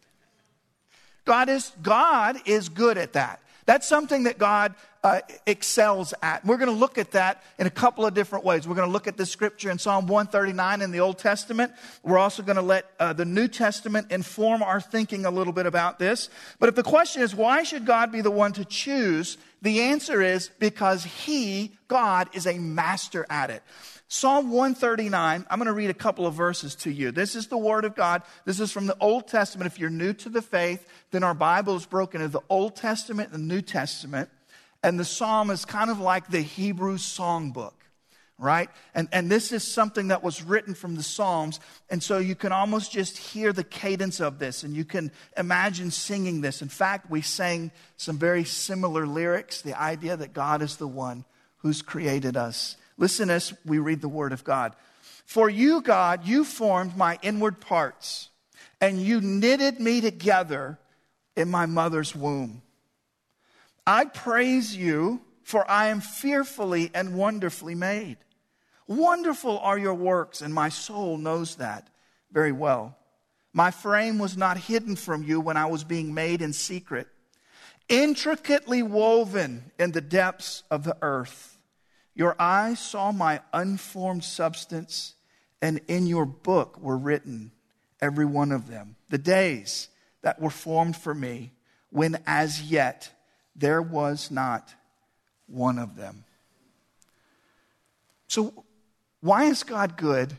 God 1.25 1.49
is, 1.49 1.73
God 1.83 2.37
is 2.47 2.69
good 2.69 2.99
at 2.99 3.15
that. 3.15 3.41
That's 3.67 3.89
something 3.89 4.25
that 4.25 4.39
God 4.39 4.75
uh, 5.03 5.21
excels 5.47 6.13
at. 6.23 6.45
We're 6.45 6.57
going 6.57 6.73
to 6.73 6.79
look 6.79 6.99
at 6.99 7.13
that 7.13 7.43
in 7.59 7.67
a 7.67 7.71
couple 7.71 8.07
of 8.07 8.15
different 8.15 8.45
ways. 8.45 8.67
We're 8.67 8.75
going 8.75 8.89
to 8.89 8.93
look 8.93 9.07
at 9.07 9.17
the 9.17 9.27
scripture 9.27 9.71
in 9.71 9.79
Psalm 9.79 10.07
139 10.07 10.83
in 10.83 10.91
the 10.91 11.01
Old 11.01 11.19
Testament. 11.19 11.73
We're 12.03 12.19
also 12.19 12.43
going 12.43 12.57
to 12.57 12.63
let 12.63 12.91
uh, 12.99 13.13
the 13.13 13.25
New 13.25 13.49
Testament 13.49 14.11
inform 14.11 14.63
our 14.63 14.81
thinking 14.81 15.25
a 15.25 15.31
little 15.31 15.53
bit 15.53 15.67
about 15.67 15.99
this. 15.99 16.31
But 16.59 16.69
if 16.69 16.75
the 16.75 16.83
question 16.83 17.23
is, 17.23 17.35
why 17.35 17.63
should 17.63 17.87
God 17.87 18.13
be 18.13 18.21
the 18.23 18.31
one 18.31 18.53
to 18.55 18.65
choose? 18.65 19.39
The 19.63 19.83
answer 19.83 20.23
is 20.23 20.51
because 20.59 21.05
He, 21.05 21.73
God, 21.89 22.29
is 22.33 22.47
a 22.47 22.59
master 22.59 23.27
at 23.31 23.51
it. 23.51 23.63
Psalm 24.09 24.51
139, 24.51 25.47
I'm 25.49 25.59
going 25.59 25.67
to 25.67 25.73
read 25.73 25.91
a 25.91 25.95
couple 25.95 26.27
of 26.27 26.35
verses 26.35 26.75
to 26.77 26.91
you. 26.91 27.11
This 27.11 27.35
is 27.35 27.47
the 27.47 27.57
Word 27.57 27.85
of 27.85 27.95
God. 27.95 28.23
This 28.45 28.61
is 28.61 28.71
from 28.71 28.87
the 28.87 28.97
Old 29.01 29.27
Testament. 29.29 29.73
If 29.73 29.79
you're 29.79 29.91
new 29.91 30.13
to 30.15 30.29
the 30.29 30.43
faith, 30.43 30.87
then 31.11 31.25
our 31.25 31.35
Bible 31.35 31.75
is 31.77 31.87
broken 31.87 32.21
into 32.21 32.33
the 32.33 32.45
Old 32.51 32.77
Testament 32.77 33.33
and 33.33 33.43
the 33.43 33.55
New 33.55 33.63
Testament. 33.63 34.29
And 34.83 35.01
the 35.01 35.05
Psalm 35.05 35.51
is 35.51 35.65
kind 35.65 35.91
of 35.91 36.01
like 36.01 36.29
the 36.29 36.43
Hebrew 36.43 36.99
songbook, 36.99 37.73
right? 38.39 38.69
And, 38.95 39.09
and 39.11 39.31
this 39.31 39.51
is 39.51 39.67
something 39.67 40.09
that 40.09 40.23
was 40.23 40.43
written 40.43 40.75
from 40.75 40.97
the 40.97 41.03
Psalms. 41.03 41.59
And 41.89 42.03
so 42.03 42.19
you 42.19 42.35
can 42.35 42.53
almost 42.53 42.93
just 42.93 43.17
hear 43.17 43.55
the 43.55 43.65
cadence 43.65 44.21
of 44.21 44.39
this 44.39 44.63
and 44.63 44.77
you 44.77 44.85
can 44.85 45.11
imagine 45.39 45.91
singing 45.91 46.43
this. 46.43 46.61
In 46.61 46.69
fact, 46.69 47.11
we 47.11 47.23
sang 47.23 47.71
some 47.97 48.19
very 48.19 48.45
similar 48.45 49.07
lyrics 49.07 49.63
the 49.63 49.81
idea 49.81 50.15
that 50.19 50.35
God 50.35 50.61
is 50.61 50.77
the 50.77 50.87
one 50.87 51.25
who's 51.59 51.81
created 51.81 52.37
us 52.37 52.77
Listen 52.97 53.31
as 53.31 53.53
we 53.65 53.79
read 53.79 54.01
the 54.01 54.09
word 54.09 54.33
of 54.33 54.45
God. 54.45 54.75
For 55.27 55.49
you, 55.49 55.81
God, 55.81 56.27
you 56.27 56.45
formed 56.45 56.97
my 56.97 57.19
inward 57.23 57.61
parts, 57.61 58.31
and 58.81 59.01
you 59.01 59.21
knitted 59.21 59.81
me 59.81 60.01
together 60.01 60.79
in 61.37 61.51
my 61.51 61.67
mother's 61.67 62.15
womb. 62.15 62.63
I 63.87 64.05
praise 64.05 64.77
you, 64.77 65.23
for 65.43 65.69
I 65.71 65.89
am 65.89 66.01
fearfully 66.01 66.91
and 66.95 67.17
wonderfully 67.17 67.75
made. 67.75 68.17
Wonderful 68.87 69.59
are 69.59 69.79
your 69.79 69.95
works, 69.95 70.43
and 70.43 70.53
my 70.53 70.69
soul 70.69 71.17
knows 71.19 71.57
that 71.57 71.89
very 72.31 72.53
well. 72.53 72.97
My 73.53 73.71
frame 73.71 74.19
was 74.19 74.37
not 74.37 74.57
hidden 74.57 74.97
from 74.97 75.23
you 75.23 75.41
when 75.41 75.57
I 75.57 75.67
was 75.67 75.85
being 75.85 76.13
made 76.13 76.43
in 76.43 76.53
secret, 76.53 77.09
intricately 77.89 78.83
woven 78.83 79.71
in 79.79 79.93
the 79.93 80.01
depths 80.01 80.65
of 80.71 80.85
the 80.85 80.97
earth. 81.01 81.54
Your 82.15 82.37
eyes 82.39 82.79
saw 82.79 83.11
my 83.13 83.41
unformed 83.53 84.25
substance, 84.25 85.15
and 85.61 85.81
in 85.89 86.07
your 86.07 86.25
book 86.25 86.81
were 86.81 86.97
written, 86.97 87.51
every 88.01 88.25
one 88.25 88.53
of 88.53 88.69
them, 88.69 88.97
the 89.09 89.19
days 89.19 89.89
that 90.23 90.41
were 90.41 90.51
formed 90.51 90.97
for 90.97 91.15
me, 91.15 91.53
when 91.91 92.19
as 92.27 92.63
yet 92.63 93.11
there 93.57 93.83
was 93.83 94.31
not 94.31 94.75
one 95.47 95.79
of 95.79 95.97
them. 95.97 96.25
So, 98.29 98.65
why 99.21 99.45
is 99.45 99.63
God 99.63 99.97
good 99.97 100.37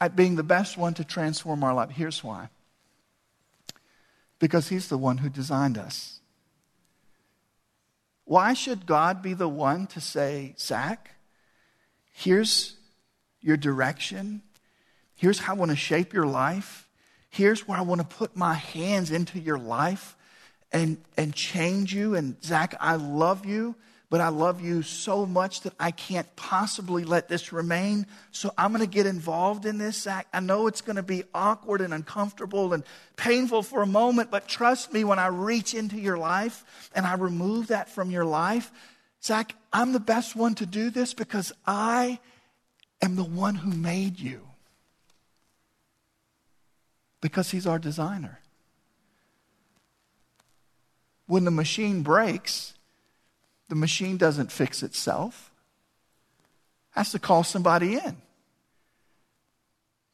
at 0.00 0.16
being 0.16 0.36
the 0.36 0.42
best 0.42 0.76
one 0.76 0.94
to 0.94 1.04
transform 1.04 1.62
our 1.62 1.74
life? 1.74 1.90
Here's 1.90 2.24
why 2.24 2.48
because 4.38 4.68
He's 4.68 4.88
the 4.88 4.98
one 4.98 5.18
who 5.18 5.28
designed 5.28 5.78
us. 5.78 6.19
Why 8.30 8.52
should 8.52 8.86
God 8.86 9.22
be 9.22 9.34
the 9.34 9.48
one 9.48 9.88
to 9.88 10.00
say, 10.00 10.54
Zach, 10.56 11.16
here's 12.12 12.76
your 13.40 13.56
direction. 13.56 14.42
Here's 15.16 15.40
how 15.40 15.54
I 15.54 15.56
want 15.56 15.72
to 15.72 15.76
shape 15.76 16.12
your 16.12 16.26
life. 16.26 16.88
here's 17.30 17.66
where 17.66 17.76
I 17.76 17.80
want 17.80 18.00
to 18.02 18.06
put 18.06 18.36
my 18.36 18.54
hands 18.54 19.10
into 19.10 19.40
your 19.40 19.58
life 19.58 20.16
and, 20.70 20.98
and 21.16 21.34
change 21.34 21.92
you. 21.92 22.14
And 22.14 22.40
Zach, 22.40 22.76
I 22.78 22.94
love 22.94 23.44
you, 23.44 23.74
but 24.10 24.20
I 24.20 24.28
love 24.28 24.60
you 24.60 24.82
so 24.82 25.24
much 25.24 25.60
that 25.60 25.72
I 25.78 25.92
can't 25.92 26.26
possibly 26.34 27.04
let 27.04 27.28
this 27.28 27.52
remain. 27.52 28.06
So 28.32 28.52
I'm 28.58 28.72
going 28.72 28.84
to 28.84 28.92
get 28.92 29.06
involved 29.06 29.64
in 29.66 29.78
this, 29.78 30.02
Zach. 30.02 30.26
I 30.32 30.40
know 30.40 30.66
it's 30.66 30.80
going 30.80 30.96
to 30.96 31.02
be 31.02 31.22
awkward 31.32 31.80
and 31.80 31.94
uncomfortable 31.94 32.72
and 32.72 32.82
painful 33.14 33.62
for 33.62 33.82
a 33.82 33.86
moment, 33.86 34.32
but 34.32 34.48
trust 34.48 34.92
me, 34.92 35.04
when 35.04 35.20
I 35.20 35.28
reach 35.28 35.74
into 35.74 35.96
your 35.96 36.18
life 36.18 36.90
and 36.92 37.06
I 37.06 37.14
remove 37.14 37.68
that 37.68 37.88
from 37.88 38.10
your 38.10 38.24
life, 38.24 38.72
Zach, 39.22 39.54
I'm 39.72 39.92
the 39.92 40.00
best 40.00 40.34
one 40.34 40.56
to 40.56 40.66
do 40.66 40.90
this 40.90 41.14
because 41.14 41.52
I 41.64 42.18
am 43.00 43.14
the 43.14 43.22
one 43.22 43.54
who 43.54 43.70
made 43.70 44.18
you. 44.18 44.40
Because 47.20 47.52
he's 47.52 47.66
our 47.66 47.78
designer. 47.78 48.40
When 51.26 51.44
the 51.44 51.52
machine 51.52 52.02
breaks, 52.02 52.74
the 53.70 53.76
machine 53.76 54.16
doesn't 54.16 54.50
fix 54.50 54.82
itself. 54.82 55.52
Has 56.90 57.12
to 57.12 57.20
call 57.20 57.44
somebody 57.44 57.94
in. 57.94 58.16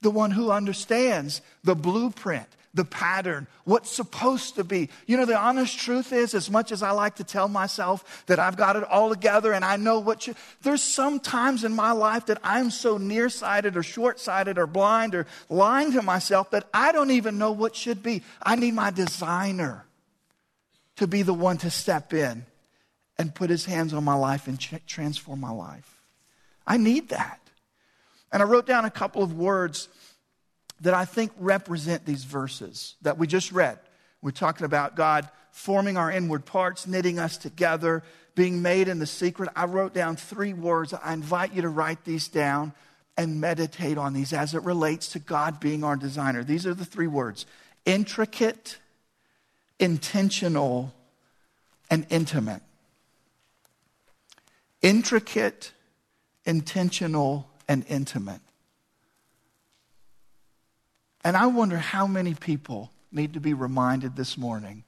The 0.03 0.11
one 0.11 0.31
who 0.31 0.51
understands 0.51 1.41
the 1.65 1.75
blueprint, 1.75 2.47
the 2.75 2.85
pattern, 2.85 3.47
what's 3.65 3.91
supposed 3.91 4.57
to 4.57 4.65
be. 4.65 4.91
You 5.07 5.17
know, 5.17 5.25
the 5.25 5.39
honest 5.39 5.79
truth 5.79 6.13
is, 6.13 6.35
as 6.35 6.51
much 6.51 6.71
as 6.71 6.83
I 6.83 6.91
like 6.91 7.17
to 7.17 7.25
tell 7.25 7.49
myself 7.49 8.25
that 8.27 8.39
I've 8.39 8.59
got 8.59 8.77
it 8.77 8.85
all 8.85 9.09
together 9.09 9.55
and 9.55 9.65
I 9.65 9.77
know 9.77 10.01
what 10.01 10.27
you, 10.27 10.35
there's 10.61 10.83
some 10.83 11.19
times 11.19 11.65
in 11.65 11.73
my 11.73 11.93
life 11.93 12.27
that 12.27 12.39
I'm 12.45 12.71
so 12.71 12.99
nearsighted 12.99 13.75
or 13.75 13.83
short 13.83 14.21
sighted 14.21 14.59
or 14.59 14.67
blind 14.67 15.15
or 15.15 15.27
lying 15.49 15.93
to 15.93 16.03
myself 16.03 16.51
that 16.51 16.69
I 16.75 16.93
don't 16.93 17.11
even 17.11 17.39
know 17.39 17.53
what 17.53 17.75
should 17.75 18.03
be. 18.03 18.23
I 18.43 18.57
need 18.57 18.75
my 18.75 18.91
designer 18.91 19.87
to 20.97 21.07
be 21.07 21.23
the 21.23 21.35
one 21.35 21.57
to 21.59 21.71
step 21.71 22.13
in 22.13 22.45
and 23.19 23.35
put 23.35 23.51
his 23.51 23.65
hands 23.65 23.93
on 23.93 24.05
my 24.05 24.15
life 24.15 24.47
and 24.47 24.59
ch- 24.59 24.75
transform 24.87 25.41
my 25.41 25.51
life. 25.51 26.01
I 26.67 26.77
need 26.77 27.09
that. 27.11 27.41
And 28.33 28.43
I 28.43 28.47
wrote 28.47 28.67
down 28.67 28.85
a 28.85 28.91
couple 28.91 29.23
of 29.23 29.37
words 29.37 29.89
that 30.81 30.95
I 30.95 31.05
think 31.05 31.33
represent 31.39 32.05
these 32.05 32.25
verses 32.25 32.97
that 33.03 33.17
we 33.19 33.27
just 33.27 33.53
read. 33.53 33.79
We're 34.21 34.31
talking 34.33 34.67
about 34.67 34.97
God 34.97 35.29
forming 35.51 35.97
our 35.97 36.11
inward 36.11 36.45
parts, 36.45 36.87
knitting 36.87 37.19
us 37.19 37.39
together, 37.39 38.03
being 38.35 38.61
made 38.61 38.89
in 38.89 38.99
the 38.99 39.07
secret. 39.07 39.49
I 39.57 39.65
wrote 39.65 39.95
down 39.95 40.17
three 40.17 40.53
words. 40.53 40.93
I 40.93 41.15
invite 41.15 41.55
you 41.55 41.63
to 41.63 41.69
write 41.69 42.05
these 42.05 42.29
down 42.29 42.75
and 43.17 43.41
meditate 43.41 43.97
on 43.97 44.13
these 44.13 44.35
as 44.35 44.55
it 44.55 44.63
relates 44.63 45.09
to 45.13 45.19
God 45.19 45.59
being 45.59 45.83
our 45.83 45.97
designer. 45.97 46.45
These 46.45 46.67
are 46.67 46.75
the 46.75 46.85
three 46.85 47.07
words 47.07 47.47
intricate, 47.87 48.79
intentional, 49.79 50.93
and 51.91 52.07
intimate. 52.11 52.63
Intricate, 54.83 55.73
intentional, 56.45 57.49
and 57.69 57.85
intimate. 57.89 58.41
And 61.25 61.37
I 61.37 61.47
wonder 61.47 61.77
how 61.77 62.07
many 62.07 62.35
people 62.35 62.93
need 63.11 63.33
to 63.35 63.41
be 63.41 63.55
reminded 63.55 64.15
this 64.15 64.39
morning 64.39 64.85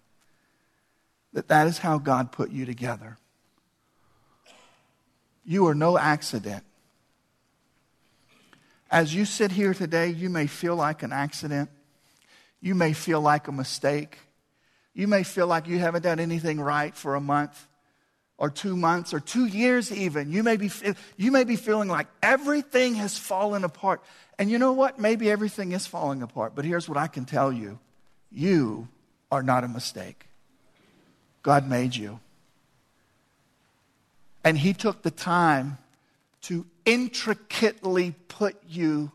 that 1.33 1.49
that 1.49 1.67
is 1.67 1.79
how 1.79 1.99
God 1.99 2.31
put 2.31 2.51
you 2.51 2.65
together. 2.65 3.17
You 5.45 5.67
are 5.67 5.75
no 5.75 5.99
accident. 5.99 6.63
As 8.91 9.15
you 9.15 9.25
sit 9.25 9.51
here 9.51 9.75
today, 9.75 10.09
you 10.09 10.31
may 10.31 10.47
feel 10.47 10.77
like 10.77 11.03
an 11.03 11.13
accident. 11.13 11.71
You 12.61 12.75
may 12.75 12.93
feel 12.93 13.21
like 13.21 13.49
a 13.49 13.53
mistake. 13.53 14.19
You 14.95 15.09
may 15.09 15.23
feel 15.23 15.47
like 15.47 15.67
you 15.67 15.79
haven't 15.79 16.03
done 16.03 16.21
anything 16.21 16.61
right 16.61 16.95
for 16.95 17.15
a 17.15 17.21
month 17.21 17.67
or 18.39 18.49
two 18.49 18.77
months 18.77 19.13
or 19.13 19.21
two 19.21 19.47
years 19.47 19.93
even. 19.93 20.31
You 20.31 20.43
may 20.45 20.57
be, 20.57 20.71
you 21.17 21.33
may 21.33 21.45
be 21.45 21.57
feeling 21.57 21.89
like 21.89 22.07
everything 22.23 22.95
has 22.95 23.19
fallen 23.19 23.65
apart. 23.65 24.01
And 24.39 24.49
you 24.49 24.59
know 24.59 24.73
what? 24.73 24.99
Maybe 24.99 25.29
everything 25.31 25.73
is 25.73 25.87
falling 25.87 26.23
apart, 26.23 26.55
but 26.55 26.65
here's 26.65 26.89
what 26.89 26.97
I 26.97 27.09
can 27.09 27.25
tell 27.25 27.53
you 27.53 27.79
you 28.31 28.89
are 29.31 29.43
not 29.43 29.65
a 29.65 29.69
mistake. 29.69 30.27
God 31.43 31.69
made 31.69 31.97
you. 31.97 32.21
And 34.45 34.57
He 34.57 34.73
took 34.73 35.03
the 35.03 35.11
time 35.11 35.79
to 36.43 36.65
intricately 36.85 38.15
put 38.29 38.57
you 38.69 39.11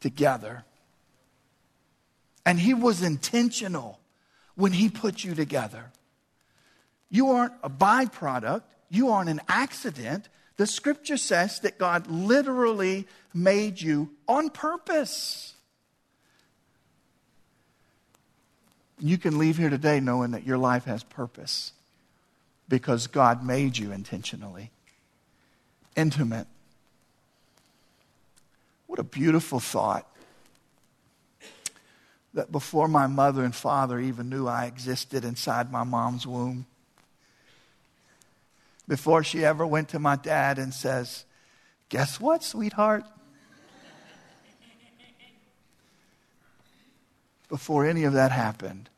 together. 0.00 0.64
And 2.44 2.60
He 2.60 2.74
was 2.74 3.02
intentional 3.02 3.98
when 4.54 4.72
He 4.72 4.88
put 4.88 5.24
you 5.24 5.34
together. 5.34 5.90
You 7.10 7.30
aren't 7.30 7.54
a 7.62 7.70
byproduct, 7.70 8.62
you 8.90 9.10
aren't 9.10 9.30
an 9.30 9.40
accident. 9.48 10.28
The 10.56 10.66
scripture 10.66 11.16
says 11.16 11.60
that 11.60 11.78
God 11.78 12.06
literally 12.06 13.06
made 13.34 13.80
you 13.80 14.10
on 14.26 14.50
purpose. 14.50 15.54
You 18.98 19.18
can 19.18 19.38
leave 19.38 19.58
here 19.58 19.68
today 19.68 20.00
knowing 20.00 20.30
that 20.30 20.46
your 20.46 20.56
life 20.56 20.84
has 20.84 21.02
purpose 21.02 21.72
because 22.68 23.06
God 23.06 23.44
made 23.44 23.76
you 23.76 23.92
intentionally. 23.92 24.70
Intimate. 25.94 26.46
What 28.86 28.98
a 28.98 29.04
beautiful 29.04 29.60
thought 29.60 30.10
that 32.32 32.52
before 32.52 32.88
my 32.88 33.06
mother 33.06 33.44
and 33.44 33.54
father 33.54 33.98
even 33.98 34.28
knew 34.28 34.46
I 34.46 34.66
existed 34.66 35.24
inside 35.24 35.72
my 35.72 35.84
mom's 35.84 36.26
womb, 36.26 36.66
before 38.88 39.24
she 39.24 39.44
ever 39.44 39.66
went 39.66 39.88
to 39.90 39.98
my 39.98 40.16
dad 40.16 40.58
and 40.58 40.72
says, 40.72 41.24
Guess 41.88 42.20
what, 42.20 42.42
sweetheart? 42.42 43.04
Before 47.48 47.86
any 47.86 48.02
of 48.02 48.12
that 48.14 48.32
happened, 48.32 48.90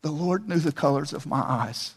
the 0.00 0.10
Lord 0.10 0.48
knew 0.48 0.58
the 0.58 0.72
colors 0.72 1.12
of 1.12 1.26
my 1.26 1.40
eyes. 1.40 1.94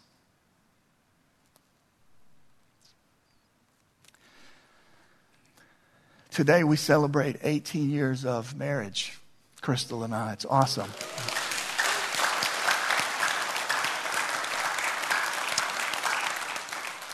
Today 6.32 6.64
we 6.64 6.76
celebrate 6.76 7.38
18 7.44 7.90
years 7.90 8.26
of 8.26 8.58
marriage, 8.58 9.20
Crystal 9.62 10.04
and 10.04 10.14
I. 10.14 10.34
It's 10.34 10.46
awesome. 10.46 10.90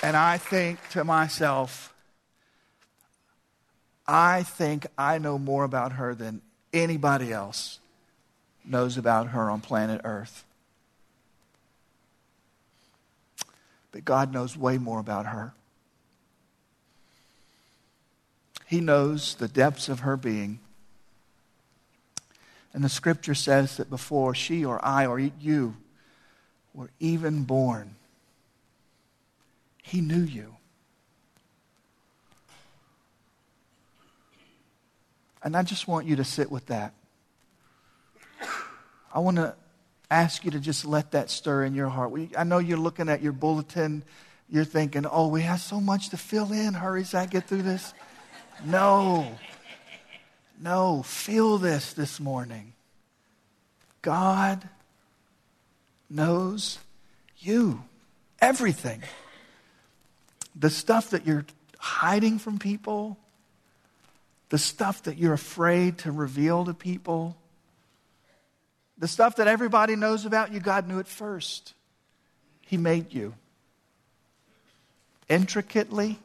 And 0.02 0.16
I 0.16 0.38
think 0.38 0.80
to 0.92 1.04
myself, 1.04 1.94
I 4.08 4.44
think 4.44 4.88
I 4.98 5.18
know 5.18 5.38
more 5.38 5.64
about 5.64 5.94
her 5.94 6.16
than 6.16 6.42
anybody 6.74 7.34
else 7.34 7.80
knows 8.64 8.98
about 8.98 9.28
her 9.28 9.50
on 9.50 9.62
planet 9.62 10.02
Earth. 10.04 10.46
But 13.92 14.06
God 14.06 14.32
knows 14.32 14.56
way 14.56 14.78
more 14.78 15.00
about 15.00 15.28
her. 15.28 15.54
He 18.66 18.82
knows 18.82 19.36
the 19.36 19.48
depths 19.48 19.90
of 19.90 20.02
her 20.02 20.16
being. 20.16 20.60
And 22.74 22.84
the 22.84 22.90
scripture 22.90 23.36
says 23.36 23.78
that 23.78 23.90
before 23.90 24.36
she 24.36 24.64
or 24.64 24.84
I 24.86 25.08
or 25.08 25.20
you 25.20 25.76
were 26.74 26.92
even 27.00 27.44
born, 27.44 27.96
he 29.82 30.02
knew 30.02 30.22
you. 30.22 30.56
And 35.42 35.56
I 35.56 35.64
just 35.64 35.88
want 35.88 36.06
you 36.06 36.18
to 36.18 36.24
sit 36.24 36.52
with 36.52 36.66
that. 36.68 36.94
I 39.14 39.20
want 39.20 39.38
to 39.38 39.56
ask 40.12 40.44
you 40.44 40.52
to 40.52 40.60
just 40.60 40.86
let 40.86 41.12
that 41.12 41.30
stir 41.30 41.64
in 41.64 41.74
your 41.74 41.90
heart. 41.90 42.14
I 42.38 42.44
know 42.44 42.60
you're 42.60 42.78
looking 42.78 43.10
at 43.10 43.22
your 43.22 43.32
bulletin. 43.32 44.04
You're 44.50 44.66
thinking, 44.66 45.06
oh, 45.06 45.28
we 45.28 45.42
have 45.42 45.62
so 45.62 45.80
much 45.80 46.10
to 46.10 46.18
fill 46.18 46.52
in. 46.52 46.74
Hurry, 46.74 47.04
Zach, 47.04 47.32
get 47.32 47.48
through 47.48 47.62
this. 47.62 47.94
No. 48.66 49.38
No. 50.60 51.04
Feel 51.04 51.58
this 51.58 51.94
this 51.94 52.20
morning. 52.20 52.74
God 54.02 54.68
knows 56.10 56.80
you. 57.38 57.84
Everything 58.42 59.04
the 60.60 60.70
stuff 60.70 61.12
that 61.12 61.26
you're 61.26 61.46
hiding 61.78 62.38
from 62.38 62.60
people, 62.60 63.18
the 64.50 64.58
stuff 64.58 65.04
that 65.04 65.18
you're 65.18 65.34
afraid 65.34 65.98
to 66.00 66.12
reveal 66.12 66.66
to 66.66 66.74
people, 66.74 67.38
the 68.98 69.08
stuff 69.08 69.38
that 69.38 69.48
everybody 69.48 69.96
knows 69.96 70.26
about 70.26 70.52
you, 70.52 70.60
God 70.60 70.88
knew 70.88 71.00
it 71.00 71.08
first. 71.08 71.74
He 72.68 72.76
made 72.76 73.14
you 73.14 73.34
intricately, 75.30 76.20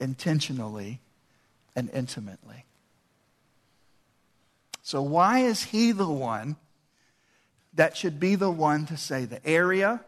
intentionally, 0.00 1.00
and 1.76 1.90
intimately. 1.90 2.64
So, 4.82 5.02
why 5.02 5.40
is 5.40 5.64
he 5.64 5.92
the 5.92 6.08
one 6.08 6.56
that 7.74 7.96
should 7.96 8.18
be 8.18 8.36
the 8.36 8.50
one 8.50 8.86
to 8.86 8.96
say 8.96 9.26
the 9.26 9.44
area 9.46 10.00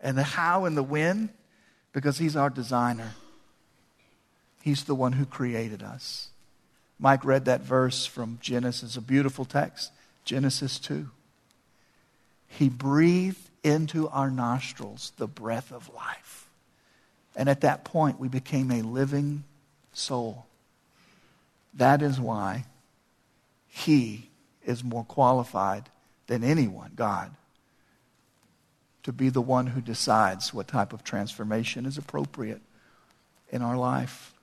and 0.00 0.16
the 0.16 0.22
how 0.22 0.64
and 0.64 0.76
the 0.76 0.82
when? 0.82 1.30
Because 1.98 2.18
he's 2.18 2.36
our 2.36 2.48
designer. 2.48 3.14
He's 4.62 4.84
the 4.84 4.94
one 4.94 5.14
who 5.14 5.26
created 5.26 5.82
us. 5.82 6.28
Mike 7.00 7.24
read 7.24 7.46
that 7.46 7.62
verse 7.62 8.06
from 8.06 8.38
Genesis, 8.40 8.96
a 8.96 9.00
beautiful 9.00 9.44
text, 9.44 9.90
Genesis 10.24 10.78
2. 10.78 11.08
He 12.46 12.68
breathed 12.68 13.50
into 13.64 14.06
our 14.10 14.30
nostrils 14.30 15.10
the 15.16 15.26
breath 15.26 15.72
of 15.72 15.92
life. 15.92 16.46
And 17.34 17.48
at 17.48 17.62
that 17.62 17.84
point, 17.84 18.20
we 18.20 18.28
became 18.28 18.70
a 18.70 18.82
living 18.82 19.42
soul. 19.92 20.46
That 21.74 22.00
is 22.00 22.20
why 22.20 22.66
he 23.66 24.30
is 24.64 24.84
more 24.84 25.02
qualified 25.02 25.88
than 26.28 26.44
anyone, 26.44 26.92
God, 26.94 27.32
to 29.08 29.12
be 29.14 29.30
the 29.30 29.40
one 29.40 29.68
who 29.68 29.80
decides 29.80 30.52
what 30.52 30.68
type 30.68 30.92
of 30.92 31.02
transformation 31.02 31.86
is 31.86 31.96
appropriate 31.96 32.60
in 33.48 33.62
our 33.62 33.74
life. 33.74 34.34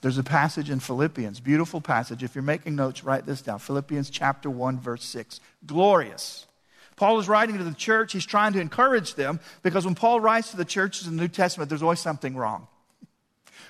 There's 0.00 0.16
a 0.16 0.22
passage 0.22 0.70
in 0.70 0.80
Philippians, 0.80 1.38
beautiful 1.38 1.82
passage. 1.82 2.22
If 2.22 2.34
you're 2.34 2.40
making 2.40 2.74
notes, 2.74 3.04
write 3.04 3.26
this 3.26 3.42
down. 3.42 3.58
Philippians 3.58 4.08
chapter 4.08 4.48
1, 4.48 4.80
verse 4.80 5.04
6. 5.04 5.40
Glorious. 5.66 6.46
Paul 6.96 7.18
is 7.18 7.28
writing 7.28 7.58
to 7.58 7.64
the 7.64 7.74
church. 7.74 8.14
He's 8.14 8.24
trying 8.24 8.54
to 8.54 8.62
encourage 8.62 9.14
them 9.14 9.40
because 9.62 9.84
when 9.84 9.94
Paul 9.94 10.22
writes 10.22 10.52
to 10.52 10.56
the 10.56 10.64
churches 10.64 11.06
in 11.06 11.16
the 11.16 11.20
New 11.20 11.28
Testament, 11.28 11.68
there's 11.68 11.82
always 11.82 12.00
something 12.00 12.34
wrong. 12.34 12.66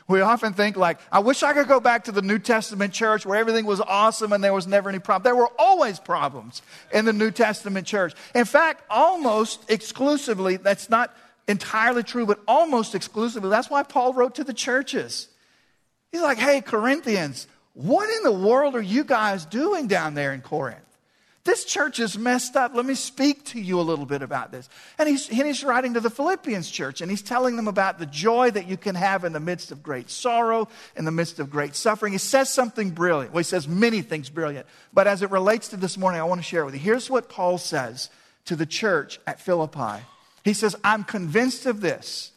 We 0.08 0.22
often 0.22 0.54
think 0.54 0.76
like, 0.76 0.98
I 1.12 1.18
wish 1.18 1.42
I 1.42 1.52
could 1.52 1.68
go 1.68 1.80
back 1.80 2.04
to 2.04 2.12
the 2.12 2.22
New 2.22 2.38
Testament 2.38 2.94
church 2.94 3.26
where 3.26 3.38
everything 3.38 3.66
was 3.66 3.82
awesome 3.82 4.32
and 4.32 4.42
there 4.42 4.54
was 4.54 4.66
never 4.66 4.88
any 4.88 4.98
problem. 4.98 5.24
There 5.24 5.36
were 5.36 5.50
always 5.58 5.98
problems 5.98 6.62
in 6.92 7.04
the 7.04 7.12
New 7.12 7.30
Testament 7.30 7.86
church. 7.86 8.14
In 8.34 8.46
fact, 8.46 8.84
almost 8.88 9.70
exclusively, 9.70 10.56
that's 10.56 10.88
not 10.88 11.14
entirely 11.46 12.02
true, 12.02 12.24
but 12.24 12.40
almost 12.48 12.94
exclusively, 12.94 13.50
that's 13.50 13.68
why 13.68 13.82
Paul 13.82 14.14
wrote 14.14 14.36
to 14.36 14.44
the 14.44 14.54
churches. 14.54 15.28
He's 16.10 16.22
like, 16.22 16.38
hey, 16.38 16.62
Corinthians, 16.62 17.46
what 17.74 18.08
in 18.08 18.22
the 18.22 18.32
world 18.32 18.74
are 18.74 18.82
you 18.82 19.04
guys 19.04 19.44
doing 19.44 19.88
down 19.88 20.14
there 20.14 20.32
in 20.32 20.40
Corinth? 20.40 20.87
This 21.48 21.64
church 21.64 21.98
is 21.98 22.18
messed 22.18 22.56
up. 22.56 22.74
Let 22.74 22.84
me 22.84 22.94
speak 22.94 23.42
to 23.46 23.58
you 23.58 23.80
a 23.80 23.82
little 23.82 24.04
bit 24.04 24.20
about 24.20 24.52
this. 24.52 24.68
And 24.98 25.08
he's, 25.08 25.30
and 25.30 25.46
he's 25.46 25.64
writing 25.64 25.94
to 25.94 26.00
the 26.00 26.10
Philippians 26.10 26.70
church 26.70 27.00
and 27.00 27.10
he's 27.10 27.22
telling 27.22 27.56
them 27.56 27.68
about 27.68 27.98
the 27.98 28.04
joy 28.04 28.50
that 28.50 28.68
you 28.68 28.76
can 28.76 28.94
have 28.94 29.24
in 29.24 29.32
the 29.32 29.40
midst 29.40 29.72
of 29.72 29.82
great 29.82 30.10
sorrow, 30.10 30.68
in 30.94 31.06
the 31.06 31.10
midst 31.10 31.38
of 31.38 31.48
great 31.48 31.74
suffering. 31.74 32.12
He 32.12 32.18
says 32.18 32.52
something 32.52 32.90
brilliant. 32.90 33.32
Well, 33.32 33.38
he 33.38 33.44
says 33.44 33.66
many 33.66 34.02
things 34.02 34.28
brilliant. 34.28 34.66
But 34.92 35.06
as 35.06 35.22
it 35.22 35.30
relates 35.30 35.68
to 35.68 35.78
this 35.78 35.96
morning, 35.96 36.20
I 36.20 36.24
want 36.24 36.38
to 36.38 36.46
share 36.46 36.60
it 36.60 36.64
with 36.66 36.74
you. 36.74 36.80
Here's 36.80 37.08
what 37.08 37.30
Paul 37.30 37.56
says 37.56 38.10
to 38.44 38.54
the 38.54 38.66
church 38.66 39.18
at 39.26 39.40
Philippi. 39.40 40.04
He 40.44 40.52
says, 40.52 40.76
I'm 40.84 41.02
convinced 41.02 41.64
of 41.64 41.80
this 41.80 42.30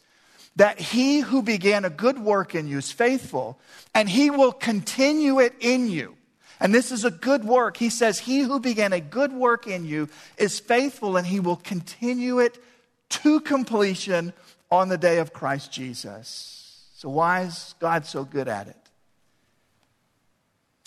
that 0.56 0.80
he 0.80 1.20
who 1.20 1.42
began 1.42 1.84
a 1.84 1.90
good 1.90 2.18
work 2.18 2.54
in 2.54 2.66
you 2.66 2.78
is 2.78 2.90
faithful, 2.90 3.60
and 3.94 4.08
he 4.08 4.30
will 4.30 4.52
continue 4.52 5.38
it 5.38 5.52
in 5.60 5.90
you. 5.90 6.16
And 6.62 6.72
this 6.72 6.92
is 6.92 7.04
a 7.04 7.10
good 7.10 7.44
work. 7.44 7.76
He 7.76 7.90
says, 7.90 8.20
He 8.20 8.38
who 8.38 8.60
began 8.60 8.92
a 8.92 9.00
good 9.00 9.32
work 9.32 9.66
in 9.66 9.84
you 9.84 10.08
is 10.38 10.60
faithful, 10.60 11.16
and 11.16 11.26
he 11.26 11.40
will 11.40 11.56
continue 11.56 12.38
it 12.38 12.62
to 13.08 13.40
completion 13.40 14.32
on 14.70 14.88
the 14.88 14.96
day 14.96 15.18
of 15.18 15.32
Christ 15.32 15.72
Jesus. 15.72 16.88
So, 16.94 17.08
why 17.08 17.42
is 17.42 17.74
God 17.80 18.06
so 18.06 18.22
good 18.22 18.46
at 18.46 18.68
it? 18.68 18.76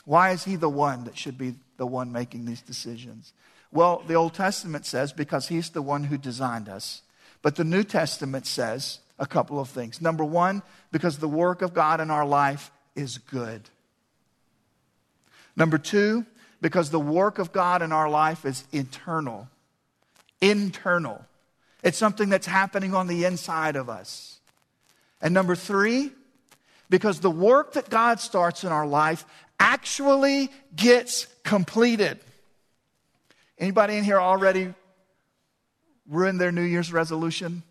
Why 0.06 0.32
is 0.32 0.46
he 0.46 0.56
the 0.56 0.70
one 0.70 1.04
that 1.04 1.18
should 1.18 1.38
be 1.38 1.56
the 1.76 1.86
one 1.86 2.10
making 2.10 2.46
these 2.46 2.62
decisions? 2.62 3.34
Well, 3.70 4.02
the 4.08 4.14
Old 4.14 4.34
Testament 4.34 4.86
says 4.86 5.12
because 5.12 5.50
he's 5.50 5.72
the 5.72 5.82
one 5.82 6.06
who 6.06 6.18
designed 6.18 6.70
us. 6.70 7.02
But 7.42 7.58
the 7.58 7.66
New 7.66 7.84
Testament 7.84 8.48
says 8.48 9.00
a 9.20 9.26
couple 9.26 9.60
of 9.60 9.68
things. 9.68 10.00
Number 10.00 10.24
one, 10.24 10.64
because 10.94 11.18
the 11.18 11.28
work 11.28 11.62
of 11.62 11.74
God 11.74 12.00
in 12.00 12.10
our 12.10 12.26
life 12.26 12.72
is 12.96 13.18
good. 13.18 13.70
Number 15.56 15.78
two, 15.78 16.26
because 16.62 16.90
the 16.90 17.00
work 17.00 17.40
of 17.40 17.52
God 17.52 17.82
in 17.82 17.92
our 17.92 18.10
life 18.10 18.46
is 18.46 18.66
internal. 18.72 19.48
Internal. 20.42 21.24
It's 21.84 21.98
something 21.98 22.30
that's 22.30 22.48
happening 22.48 22.94
on 22.94 23.08
the 23.08 23.26
inside 23.26 23.76
of 23.76 23.90
us. 23.90 24.40
And 25.22 25.34
number 25.34 25.56
three, 25.56 26.12
because 26.90 27.20
the 27.20 27.32
work 27.32 27.74
that 27.74 27.90
God 27.90 28.20
starts 28.20 28.64
in 28.64 28.72
our 28.72 28.88
life 28.88 29.26
actually 29.60 30.50
gets 30.76 31.28
completed. 31.44 32.20
Anybody 33.58 33.98
in 33.98 34.04
here 34.04 34.20
already 34.20 34.74
ruined 36.08 36.42
their 36.42 36.52
New 36.52 36.64
Year's 36.64 36.92
resolution? 36.92 37.64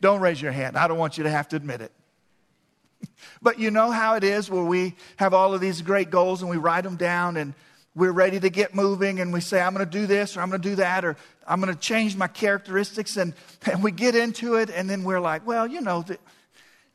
Don't 0.00 0.20
raise 0.20 0.40
your 0.40 0.52
hand. 0.52 0.76
I 0.76 0.86
don't 0.86 0.98
want 0.98 1.18
you 1.18 1.24
to 1.24 1.30
have 1.30 1.48
to 1.48 1.56
admit 1.56 1.80
it. 1.80 1.92
But 3.42 3.58
you 3.58 3.70
know 3.70 3.90
how 3.90 4.14
it 4.14 4.24
is 4.24 4.50
where 4.50 4.64
we 4.64 4.94
have 5.16 5.34
all 5.34 5.54
of 5.54 5.60
these 5.60 5.82
great 5.82 6.10
goals 6.10 6.42
and 6.42 6.50
we 6.50 6.56
write 6.56 6.84
them 6.84 6.96
down 6.96 7.36
and 7.36 7.54
we're 7.94 8.12
ready 8.12 8.38
to 8.38 8.50
get 8.50 8.74
moving 8.74 9.20
and 9.20 9.32
we 9.32 9.40
say, 9.40 9.60
I'm 9.60 9.74
going 9.74 9.84
to 9.84 9.90
do 9.90 10.06
this 10.06 10.36
or 10.36 10.42
I'm 10.42 10.50
going 10.50 10.60
to 10.60 10.68
do 10.68 10.76
that 10.76 11.04
or 11.04 11.16
I'm 11.46 11.60
going 11.60 11.72
to 11.72 11.80
change 11.80 12.14
my 12.14 12.28
characteristics. 12.28 13.16
And, 13.16 13.32
and 13.64 13.82
we 13.82 13.90
get 13.90 14.14
into 14.14 14.56
it 14.56 14.68
and 14.70 14.88
then 14.88 15.02
we're 15.02 15.20
like, 15.20 15.46
well, 15.46 15.66
you 15.66 15.80
know, 15.80 16.02
the, 16.02 16.18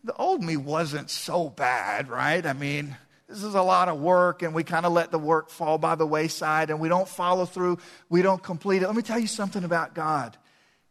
the 0.04 0.16
old 0.16 0.44
me 0.44 0.58
wasn't 0.58 1.10
so 1.10 1.50
bad, 1.50 2.08
right? 2.08 2.46
I 2.46 2.54
mean, 2.54 2.96
this 3.28 3.44
is 3.44 3.56
a 3.56 3.62
lot 3.64 3.90
of 3.90 4.00
work 4.00 4.44
and 4.44 4.54
we 4.54 4.64
kind 4.64 4.86
of 4.86 4.94
let 4.94 5.10
the 5.10 5.18
work 5.18 5.50
fall 5.50 5.80
by 5.80 5.96
the 5.96 6.06
wayside 6.06 6.70
and 6.70 6.80
we 6.80 6.88
don't 6.90 7.08
follow 7.08 7.46
through, 7.46 7.80
we 8.10 8.22
don't 8.22 8.44
complete 8.44 8.84
it. 8.84 8.88
Let 8.88 8.96
me 8.96 9.02
tell 9.02 9.20
you 9.20 9.28
something 9.28 9.64
about 9.64 9.96
God. 9.96 10.38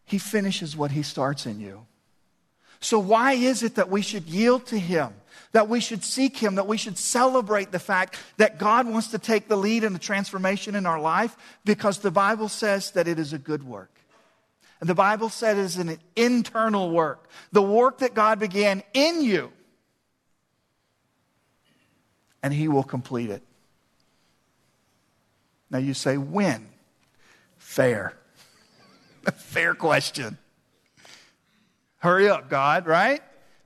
He 0.07 0.19
finishes 0.19 0.77
what 0.77 0.91
He 0.91 1.05
starts 1.05 1.47
in 1.47 1.61
you. 1.61 1.87
So, 2.81 2.99
why 2.99 3.35
is 3.35 3.63
it 3.63 3.77
that 3.77 3.91
we 3.91 4.03
should 4.03 4.25
yield 4.25 4.67
to 4.67 4.79
Him? 4.79 5.13
That 5.53 5.69
we 5.69 5.81
should 5.81 6.05
seek 6.05 6.37
Him, 6.37 6.55
that 6.57 6.67
we 6.67 6.77
should 6.77 6.99
celebrate 6.99 7.73
the 7.73 7.79
fact 7.79 8.19
that 8.37 8.59
God 8.59 8.87
wants 8.87 9.09
to 9.09 9.19
take 9.19 9.49
the 9.49 9.57
lead 9.57 9.85
in 9.85 9.93
the 9.93 9.99
transformation 9.99 10.75
in 10.75 10.87
our 10.87 11.01
life? 11.01 11.37
Because 11.65 11.99
the 11.99 12.11
Bible 12.11 12.49
says 12.49 12.93
that 12.93 13.09
it 13.09 13.19
is 13.19 13.33
a 13.33 13.39
good 13.39 13.63
work. 13.63 13.91
And 14.81 14.89
the 14.89 14.95
Bible 14.95 15.29
said 15.29 15.59
it 15.59 15.63
is 15.63 15.77
an 15.77 15.99
internal 16.17 16.91
work, 16.91 17.29
the 17.53 17.63
work 17.63 17.99
that 17.99 18.15
God 18.15 18.39
began 18.39 18.83
in 18.95 19.23
you, 19.23 19.53
and 22.43 22.55
He 22.55 22.69
will 22.69 22.83
complete 22.83 23.31
it. 23.31 23.43
Now 25.71 25.79
you 25.79 25.95
say, 25.95 26.17
when? 26.17 26.69
Fair. 27.59 28.15
Fair 29.35 29.75
question. 29.75 30.39
Hurry 31.99 32.29
up, 32.29 32.49
God, 32.49 32.87
right? 32.87 33.21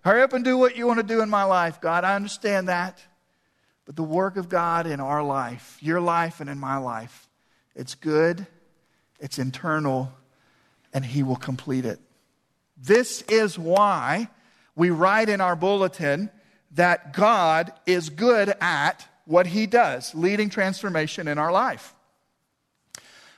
Hurry 0.04 0.20
up 0.20 0.34
and 0.34 0.44
do 0.44 0.58
what 0.58 0.76
you 0.76 0.86
want 0.86 1.00
to 1.00 1.06
do 1.06 1.22
in 1.22 1.30
my 1.30 1.44
life, 1.44 1.80
God. 1.80 2.04
I 2.04 2.14
understand 2.14 2.68
that. 2.68 3.02
But 3.86 3.96
the 3.96 4.02
work 4.02 4.36
of 4.36 4.50
God 4.50 4.86
in 4.86 5.00
our 5.00 5.22
life, 5.22 5.78
your 5.80 6.00
life 6.00 6.40
and 6.40 6.50
in 6.50 6.58
my 6.58 6.76
life, 6.76 7.28
it's 7.74 7.94
good, 7.94 8.46
it's 9.18 9.38
internal, 9.38 10.12
and 10.92 11.04
He 11.04 11.22
will 11.22 11.36
complete 11.36 11.86
it. 11.86 11.98
This 12.76 13.22
is 13.22 13.58
why 13.58 14.28
we 14.76 14.90
write 14.90 15.30
in 15.30 15.40
our 15.40 15.56
bulletin 15.56 16.30
that 16.72 17.14
God 17.14 17.72
is 17.86 18.10
good 18.10 18.54
at 18.60 19.08
what 19.24 19.46
He 19.46 19.66
does, 19.66 20.14
leading 20.14 20.50
transformation 20.50 21.28
in 21.28 21.38
our 21.38 21.50
life. 21.52 21.94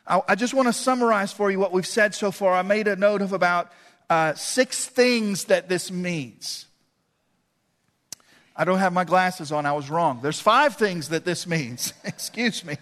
I 0.05 0.35
just 0.37 0.55
want 0.55 0.69
to 0.69 0.73
summarize 0.73 1.33
for 1.33 1.51
you 1.51 1.59
what 1.59 1.73
we've 1.73 1.87
said 1.87 2.15
so 2.15 2.31
far. 2.31 2.55
I 2.55 2.63
made 2.63 2.87
a 2.87 2.97
note 2.97 3.23
of 3.23 3.33
about 3.33 3.73
uh, 4.09 4.35
six 4.35 4.87
things 4.87 5.45
that 5.45 5.69
this 5.69 5.91
means. 5.91 6.67
I 8.55 8.65
don't 8.65 8.79
have 8.79 8.93
my 8.93 9.05
glasses 9.05 9.53
on. 9.53 9.67
I 9.67 9.73
was 9.73 9.91
wrong. 9.91 10.21
There's 10.23 10.41
five 10.41 10.77
things 10.77 11.11
that 11.11 11.25
this 11.25 11.47
means. 11.47 11.93
Excuse 12.05 12.65
me. 12.65 12.77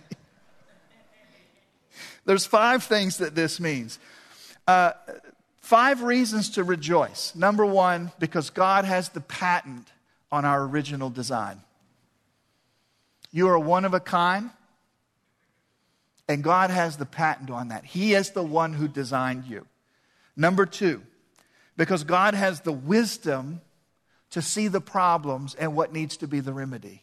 There's 2.25 2.47
five 2.47 2.85
things 2.85 3.19
that 3.19 3.35
this 3.35 3.61
means. 3.61 3.99
Uh, 4.67 4.93
five 5.61 6.03
reasons 6.03 6.51
to 6.51 6.65
rejoice. 6.65 7.35
Number 7.35 7.67
one, 7.67 8.13
because 8.19 8.51
God 8.51 8.85
has 8.85 9.11
the 9.11 9.21
patent 9.21 9.93
on 10.31 10.45
our 10.45 10.63
original 10.63 11.11
design. 11.11 11.61
You 13.31 13.49
are 13.49 13.59
one 13.59 13.85
of 13.85 13.95
a 13.95 14.01
kind, 14.01 14.51
and 16.29 16.43
God 16.43 16.71
has 16.71 16.97
the 16.97 17.07
patent 17.07 17.51
on 17.51 17.69
that. 17.69 17.85
He 17.85 18.15
is 18.15 18.31
the 18.31 18.43
one 18.43 18.73
who 18.73 18.89
designed 18.89 19.45
you. 19.45 19.67
Number 20.37 20.67
two, 20.67 21.03
because 21.77 22.05
God 22.05 22.35
has 22.35 22.61
the 22.61 22.73
wisdom 22.73 23.61
to 24.31 24.43
see 24.43 24.69
the 24.69 24.81
problems 24.81 25.55
and 25.55 25.77
what 25.77 25.93
needs 25.93 26.17
to 26.19 26.27
be 26.27 26.41
the 26.41 26.53
remedy. 26.53 27.03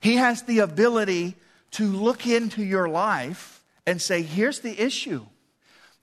He 0.00 0.16
has 0.16 0.42
the 0.42 0.60
ability 0.60 1.36
to 1.72 1.84
look 1.86 2.26
into 2.26 2.62
your 2.62 2.88
life 2.88 3.62
and 3.86 4.00
say, 4.00 4.22
here's 4.22 4.60
the 4.60 4.80
issue. 4.80 5.24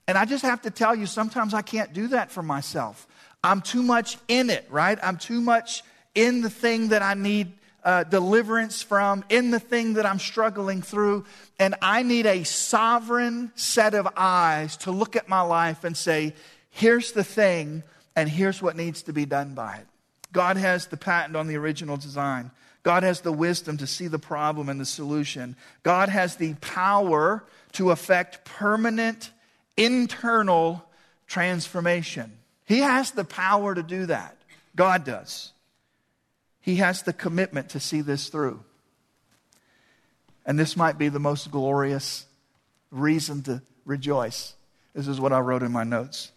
And 0.07 0.17
I 0.17 0.25
just 0.25 0.43
have 0.43 0.61
to 0.63 0.71
tell 0.71 0.95
you, 0.95 1.05
sometimes 1.05 1.53
I 1.53 1.61
can't 1.61 1.93
do 1.93 2.07
that 2.09 2.31
for 2.31 2.43
myself. 2.43 3.07
I'm 3.43 3.61
too 3.61 3.83
much 3.83 4.17
in 4.27 4.49
it, 4.49 4.65
right? 4.69 4.97
I'm 5.01 5.17
too 5.17 5.41
much 5.41 5.83
in 6.13 6.41
the 6.41 6.49
thing 6.49 6.89
that 6.89 7.01
I 7.01 7.13
need 7.13 7.53
uh, 7.83 8.03
deliverance 8.03 8.81
from, 8.81 9.23
in 9.29 9.51
the 9.51 9.59
thing 9.59 9.93
that 9.93 10.05
I'm 10.05 10.17
struggling 10.17 10.81
through. 10.81 11.25
And 11.59 11.75
I 11.81 12.01
need 12.01 12.25
a 12.25 12.43
sovereign 12.43 13.51
set 13.55 13.93
of 13.93 14.07
eyes 14.17 14.77
to 14.77 14.91
look 14.91 15.15
at 15.15 15.29
my 15.29 15.41
life 15.41 15.83
and 15.83 15.95
say, 15.95 16.33
here's 16.75 17.13
the 17.13 17.23
thing, 17.23 17.83
and 18.17 18.29
here's 18.29 18.61
what 18.61 18.75
needs 18.75 19.03
to 19.03 19.13
be 19.13 19.25
done 19.25 19.53
by 19.53 19.77
it. 19.77 19.87
God 20.33 20.57
has 20.57 20.87
the 20.87 20.97
patent 20.97 21.37
on 21.37 21.47
the 21.47 21.55
original 21.55 21.95
design. 21.95 22.51
God 22.83 23.03
has 23.03 23.21
the 23.21 23.31
wisdom 23.31 23.77
to 23.77 23.87
see 23.87 24.07
the 24.07 24.19
problem 24.19 24.67
and 24.67 24.79
the 24.79 24.85
solution. 24.85 25.55
God 25.83 26.09
has 26.09 26.35
the 26.35 26.53
power 26.55 27.45
to 27.73 27.91
affect 27.91 28.43
permanent 28.43 29.31
internal 29.77 30.85
transformation. 31.27 32.31
He 32.65 32.79
has 32.79 33.11
the 33.11 33.23
power 33.23 33.73
to 33.73 33.81
do 33.81 34.07
that. 34.07 34.37
God 34.75 35.05
does. 35.05 35.53
He 36.59 36.75
has 36.75 37.03
the 37.03 37.13
commitment 37.13 37.69
to 37.69 37.79
see 37.79 38.01
this 38.01 38.27
through. 38.27 38.59
And 40.45 40.59
this 40.59 40.75
might 40.75 40.97
be 40.97 41.07
the 41.07 41.19
most 41.19 41.49
glorious 41.51 42.25
reason 42.91 43.43
to 43.43 43.61
rejoice. 43.85 44.55
This 44.93 45.07
is 45.07 45.21
what 45.21 45.31
I 45.31 45.39
wrote 45.39 45.63
in 45.63 45.71
my 45.71 45.85
notes. 45.85 46.31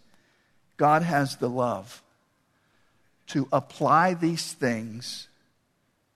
God 0.79 1.01
has 1.01 1.35
the 1.35 1.49
love 1.49 2.01
to 3.27 3.49
apply 3.51 4.13
these 4.13 4.53
things 4.53 5.27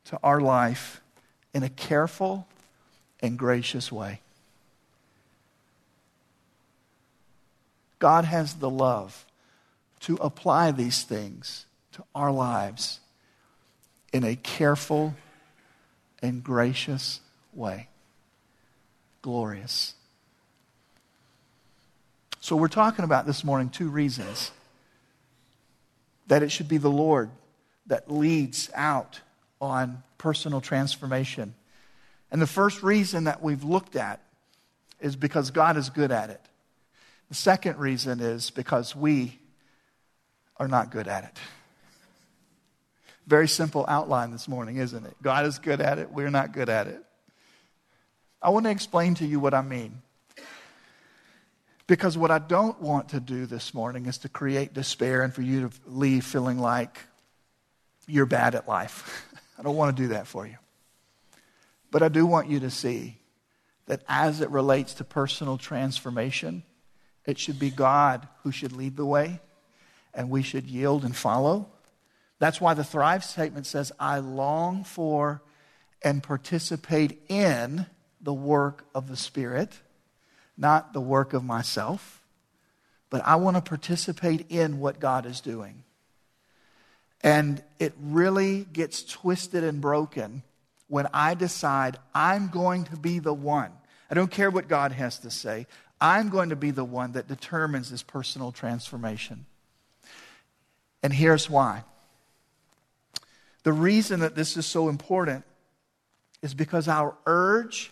to 0.06 0.18
our 0.24 0.40
life 0.40 1.02
in 1.54 1.64
a 1.64 1.70
careful 1.70 2.48
and 3.20 3.38
gracious 3.38 3.92
way. 3.92 4.22
God 8.00 8.24
has 8.24 8.56
the 8.56 8.70
love 8.70 9.26
to 10.00 10.16
apply 10.16 10.72
these 10.72 11.04
things 11.04 11.66
to 11.92 12.06
our 12.16 12.32
lives 12.32 13.02
in 14.14 14.24
a 14.24 14.38
careful 14.38 15.14
and 16.22 16.42
gracious 16.42 17.20
way. 17.54 17.90
Glorious. 19.22 19.96
So, 22.44 22.58
we're 22.58 22.68
talking 22.68 23.06
about 23.06 23.26
this 23.26 23.46
morning 23.46 23.70
two 23.70 23.88
reasons 23.88 24.52
that 26.28 26.44
it 26.44 26.52
should 26.52 26.68
be 26.68 26.76
the 26.76 26.90
Lord 26.90 27.30
that 27.86 28.12
leads 28.12 28.70
out 28.76 29.22
on 29.62 30.04
personal 30.18 30.60
transformation. 30.60 31.56
And 32.32 32.42
the 32.42 32.46
first 32.46 32.84
reason 32.84 33.24
that 33.24 33.42
we've 33.42 33.64
looked 33.64 33.96
at 33.96 34.20
is 35.00 35.16
because 35.16 35.52
God 35.52 35.78
is 35.78 35.90
good 35.90 36.12
at 36.12 36.32
it. 36.32 36.42
The 37.30 37.36
second 37.36 37.78
reason 37.78 38.20
is 38.20 38.50
because 38.50 38.94
we 38.94 39.40
are 40.58 40.68
not 40.68 40.92
good 40.92 41.08
at 41.08 41.24
it. 41.24 41.40
Very 43.26 43.48
simple 43.48 43.86
outline 43.88 44.32
this 44.32 44.50
morning, 44.50 44.76
isn't 44.76 45.06
it? 45.06 45.16
God 45.22 45.46
is 45.46 45.60
good 45.60 45.80
at 45.80 45.98
it, 45.98 46.12
we're 46.12 46.30
not 46.30 46.52
good 46.52 46.68
at 46.68 46.88
it. 46.88 47.02
I 48.42 48.50
want 48.50 48.66
to 48.66 48.70
explain 48.70 49.16
to 49.16 49.26
you 49.26 49.40
what 49.40 49.54
I 49.54 49.62
mean. 49.62 50.02
Because 51.86 52.18
what 52.18 52.32
I 52.32 52.40
don't 52.40 52.80
want 52.82 53.10
to 53.10 53.20
do 53.20 53.46
this 53.46 53.74
morning 53.74 54.06
is 54.06 54.18
to 54.20 54.30
create 54.30 54.74
despair 54.74 55.22
and 55.22 55.34
for 55.34 55.42
you 55.42 55.70
to 55.70 55.76
leave 55.86 56.24
feeling 56.26 56.58
like 56.58 57.00
you're 58.08 58.26
bad 58.26 58.56
at 58.56 58.68
life. 58.68 59.28
I 59.60 59.64
don't 59.64 59.76
want 59.76 59.96
to 59.96 60.04
do 60.04 60.10
that 60.10 60.28
for 60.28 60.48
you. 60.48 60.56
But 61.92 62.02
I 62.02 62.08
do 62.08 62.26
want 62.26 62.50
you 62.50 62.60
to 62.62 62.70
see 62.70 63.18
that 63.86 64.02
as 64.08 64.42
it 64.42 64.50
relates 64.50 64.94
to 64.96 65.04
personal 65.04 65.58
transformation, 65.58 66.64
it 67.26 67.38
should 67.38 67.60
be 67.60 67.70
God 67.70 68.28
who 68.44 68.52
should 68.52 68.72
lead 68.72 68.98
the 68.98 69.06
way, 69.06 69.42
and 70.14 70.30
we 70.30 70.42
should 70.42 70.66
yield 70.66 71.04
and 71.04 71.16
follow. 71.16 71.68
That's 72.40 72.60
why 72.60 72.74
the 72.74 72.84
Thrive 72.84 73.24
statement 73.24 73.66
says, 73.66 73.92
I 74.00 74.20
long 74.20 74.84
for 74.84 75.42
and 76.02 76.24
participate 76.24 77.22
in 77.30 77.86
the 78.22 78.34
work 78.34 78.86
of 78.96 79.08
the 79.08 79.16
Spirit, 79.16 79.74
not 80.58 80.94
the 80.94 81.02
work 81.02 81.34
of 81.34 81.44
myself, 81.44 82.22
but 83.10 83.22
I 83.26 83.36
want 83.36 83.58
to 83.58 83.62
participate 83.62 84.50
in 84.50 84.80
what 84.80 85.00
God 85.00 85.26
is 85.26 85.42
doing. 85.42 85.84
And 87.22 87.64
it 87.80 87.94
really 88.02 88.66
gets 88.74 89.04
twisted 89.04 89.64
and 89.64 89.80
broken 89.80 90.44
when 90.88 91.08
I 91.14 91.34
decide 91.34 91.98
I'm 92.14 92.50
going 92.50 92.84
to 92.86 92.98
be 92.98 93.20
the 93.20 93.34
one. 93.34 93.72
I 94.12 94.16
don't 94.16 94.32
care 94.32 94.52
what 94.52 94.68
God 94.68 94.92
has 94.92 95.20
to 95.20 95.32
say. 95.32 95.66
I'm 96.00 96.30
going 96.30 96.50
to 96.50 96.56
be 96.56 96.72
the 96.72 96.84
one 96.84 97.14
that 97.14 97.28
determines 97.28 97.90
this 97.90 98.04
personal 98.04 98.52
transformation. 98.52 99.46
And 101.02 101.14
here's 101.14 101.50
why. 101.50 101.84
The 103.64 103.74
reason 103.74 104.20
that 104.20 104.36
this 104.36 104.58
is 104.58 104.66
so 104.66 104.90
important 104.90 105.46
is 106.42 106.54
because 106.54 106.88
our 106.88 107.16
urge 107.26 107.92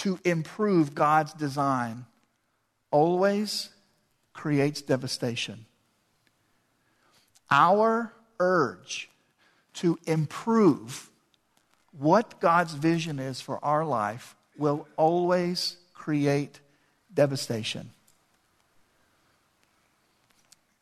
to 0.00 0.18
improve 0.24 0.94
God's 0.94 1.34
design 1.34 2.06
always 2.90 3.68
creates 4.32 4.80
devastation. 4.80 5.66
Our 7.50 8.10
urge 8.38 9.10
to 9.74 9.98
improve 10.06 11.10
what 11.98 12.40
God's 12.40 12.72
vision 12.72 13.18
is 13.18 13.42
for 13.42 13.62
our 13.62 13.84
life 13.84 14.36
will 14.56 14.88
always 14.96 15.76
create 15.92 16.60
devastation. 17.12 17.90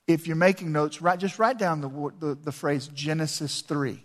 If 0.07 0.29
you're 0.29 0.37
making 0.37 0.71
notes, 0.71 1.03
write, 1.03 1.19
just 1.19 1.41
write 1.41 1.59
down 1.59 1.81
the, 1.81 2.13
the, 2.21 2.35
the 2.37 2.53
phrase 2.53 2.89
Genesis 2.95 3.63
3. 3.63 4.01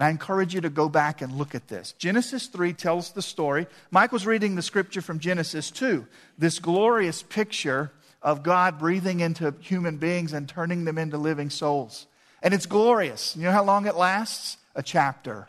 And 0.00 0.06
I 0.06 0.10
encourage 0.10 0.54
you 0.54 0.62
to 0.62 0.70
go 0.70 0.88
back 0.88 1.20
and 1.20 1.36
look 1.36 1.54
at 1.54 1.68
this. 1.68 1.92
Genesis 1.92 2.46
3 2.46 2.72
tells 2.72 3.10
the 3.10 3.20
story. 3.20 3.66
Mike 3.90 4.12
was 4.12 4.26
reading 4.26 4.54
the 4.54 4.62
scripture 4.62 5.02
from 5.02 5.18
Genesis 5.18 5.70
2, 5.70 6.06
this 6.38 6.58
glorious 6.58 7.22
picture 7.22 7.92
of 8.22 8.42
God 8.42 8.78
breathing 8.78 9.20
into 9.20 9.54
human 9.60 9.98
beings 9.98 10.32
and 10.32 10.48
turning 10.48 10.86
them 10.86 10.96
into 10.96 11.18
living 11.18 11.50
souls. 11.50 12.06
And 12.42 12.54
it's 12.54 12.64
glorious. 12.64 13.36
You 13.36 13.42
know 13.42 13.52
how 13.52 13.62
long 13.62 13.86
it 13.86 13.94
lasts? 13.94 14.56
A 14.74 14.82
chapter. 14.82 15.48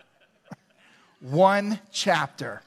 One 1.21 1.79
chapter. 1.93 2.61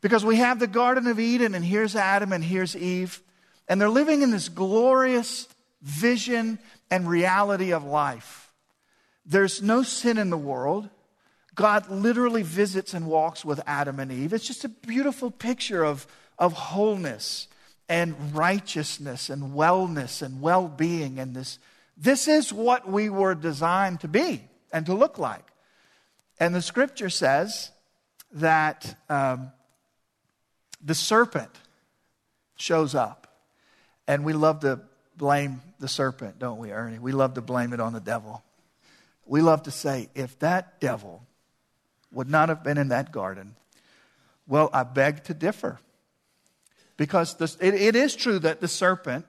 Because 0.00 0.24
we 0.24 0.38
have 0.38 0.58
the 0.58 0.66
Garden 0.66 1.06
of 1.06 1.20
Eden, 1.20 1.54
and 1.54 1.64
here's 1.64 1.94
Adam 1.94 2.32
and 2.32 2.42
here's 2.42 2.74
Eve, 2.74 3.22
and 3.68 3.80
they're 3.80 3.88
living 3.88 4.22
in 4.22 4.32
this 4.32 4.48
glorious 4.48 5.46
vision 5.82 6.58
and 6.90 7.08
reality 7.08 7.72
of 7.72 7.84
life. 7.84 8.41
There's 9.24 9.62
no 9.62 9.82
sin 9.82 10.18
in 10.18 10.30
the 10.30 10.36
world. 10.36 10.88
God 11.54 11.90
literally 11.90 12.42
visits 12.42 12.94
and 12.94 13.06
walks 13.06 13.44
with 13.44 13.60
Adam 13.66 14.00
and 14.00 14.10
Eve. 14.10 14.32
It's 14.32 14.46
just 14.46 14.64
a 14.64 14.68
beautiful 14.68 15.30
picture 15.30 15.84
of, 15.84 16.06
of 16.38 16.54
wholeness 16.54 17.48
and 17.88 18.34
righteousness 18.34 19.28
and 19.28 19.52
wellness 19.52 20.22
and 20.22 20.40
well 20.40 20.66
being 20.66 21.18
and 21.18 21.34
this 21.34 21.58
this 21.96 22.26
is 22.26 22.52
what 22.52 22.88
we 22.88 23.10
were 23.10 23.34
designed 23.34 24.00
to 24.00 24.08
be 24.08 24.42
and 24.72 24.86
to 24.86 24.94
look 24.94 25.18
like. 25.18 25.46
And 26.40 26.54
the 26.54 26.62
scripture 26.62 27.10
says 27.10 27.70
that 28.32 28.98
um, 29.08 29.52
the 30.82 30.94
serpent 30.94 31.50
shows 32.56 32.94
up. 32.94 33.28
And 34.08 34.24
we 34.24 34.32
love 34.32 34.60
to 34.60 34.80
blame 35.16 35.60
the 35.78 35.88
serpent, 35.88 36.38
don't 36.38 36.58
we, 36.58 36.72
Ernie? 36.72 36.98
We 36.98 37.12
love 37.12 37.34
to 37.34 37.40
blame 37.40 37.72
it 37.72 37.80
on 37.80 37.92
the 37.92 38.00
devil. 38.00 38.42
We 39.24 39.40
love 39.40 39.62
to 39.64 39.70
say, 39.70 40.08
if 40.14 40.38
that 40.40 40.80
devil 40.80 41.26
would 42.10 42.30
not 42.30 42.48
have 42.48 42.62
been 42.62 42.78
in 42.78 42.88
that 42.88 43.12
garden, 43.12 43.56
well, 44.46 44.68
I 44.72 44.82
beg 44.82 45.24
to 45.24 45.34
differ. 45.34 45.78
Because 46.96 47.36
this, 47.36 47.56
it, 47.60 47.74
it 47.74 47.96
is 47.96 48.14
true 48.14 48.38
that 48.40 48.60
the 48.60 48.68
serpent 48.68 49.26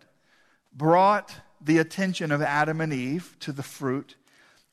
brought 0.75 1.33
the 1.61 1.77
attention 1.77 2.31
of 2.31 2.41
Adam 2.41 2.81
and 2.81 2.91
Eve 2.91 3.35
to 3.39 3.51
the 3.51 3.63
fruit. 3.63 4.15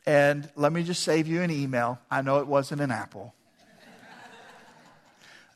And 0.07 0.51
let 0.57 0.73
me 0.73 0.83
just 0.83 1.03
save 1.03 1.29
you 1.29 1.43
an 1.43 1.51
email. 1.51 2.01
I 2.11 2.23
know 2.23 2.39
it 2.41 2.47
wasn't 2.47 2.81
an 2.81 2.91
apple. 2.91 3.35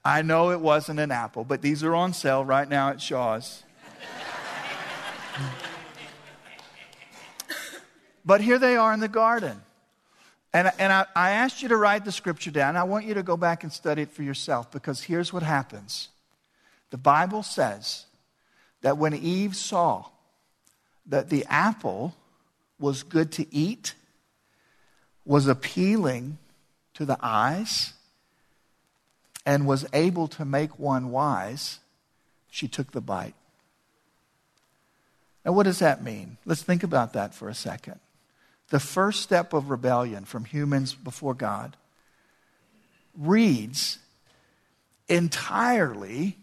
I 0.04 0.20
know 0.20 0.50
it 0.50 0.60
wasn't 0.60 1.00
an 1.00 1.10
apple, 1.10 1.44
but 1.44 1.62
these 1.62 1.82
are 1.82 1.94
on 1.94 2.12
sale 2.12 2.44
right 2.44 2.68
now 2.68 2.90
at 2.90 3.00
Shaw's. 3.00 3.62
But 8.24 8.40
here 8.40 8.58
they 8.58 8.76
are 8.76 8.92
in 8.92 9.00
the 9.00 9.08
garden. 9.08 9.60
And, 10.52 10.70
and 10.78 10.92
I, 10.92 11.06
I 11.16 11.30
asked 11.30 11.62
you 11.62 11.68
to 11.70 11.76
write 11.76 12.04
the 12.04 12.12
scripture 12.12 12.50
down. 12.50 12.76
I 12.76 12.84
want 12.84 13.06
you 13.06 13.14
to 13.14 13.22
go 13.22 13.36
back 13.36 13.64
and 13.64 13.72
study 13.72 14.02
it 14.02 14.10
for 14.10 14.22
yourself 14.22 14.70
because 14.70 15.02
here's 15.02 15.32
what 15.32 15.42
happens. 15.42 16.08
The 16.90 16.98
Bible 16.98 17.42
says 17.42 18.06
that 18.82 18.98
when 18.98 19.14
Eve 19.14 19.56
saw 19.56 20.06
that 21.06 21.28
the 21.28 21.44
apple 21.48 22.14
was 22.78 23.02
good 23.02 23.32
to 23.32 23.52
eat, 23.54 23.94
was 25.24 25.48
appealing 25.48 26.38
to 26.94 27.04
the 27.04 27.18
eyes, 27.20 27.94
and 29.46 29.66
was 29.66 29.86
able 29.92 30.28
to 30.28 30.44
make 30.44 30.78
one 30.78 31.10
wise, 31.10 31.80
she 32.50 32.68
took 32.68 32.92
the 32.92 33.00
bite. 33.00 33.34
Now, 35.44 35.52
what 35.52 35.64
does 35.64 35.80
that 35.80 36.02
mean? 36.02 36.38
Let's 36.46 36.62
think 36.62 36.82
about 36.82 37.12
that 37.12 37.34
for 37.34 37.48
a 37.48 37.54
second. 37.54 38.00
The 38.70 38.80
first 38.80 39.22
step 39.22 39.52
of 39.52 39.70
rebellion 39.70 40.24
from 40.24 40.44
humans 40.44 40.94
before 40.94 41.34
God, 41.34 41.76
reads 43.16 43.98
entirely 45.08 46.36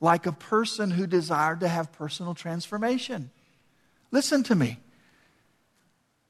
like 0.00 0.26
a 0.26 0.32
person 0.32 0.90
who 0.90 1.06
desired 1.06 1.60
to 1.60 1.68
have 1.68 1.92
personal 1.92 2.34
transformation. 2.34 3.30
Listen 4.10 4.42
to 4.44 4.54
me. 4.54 4.78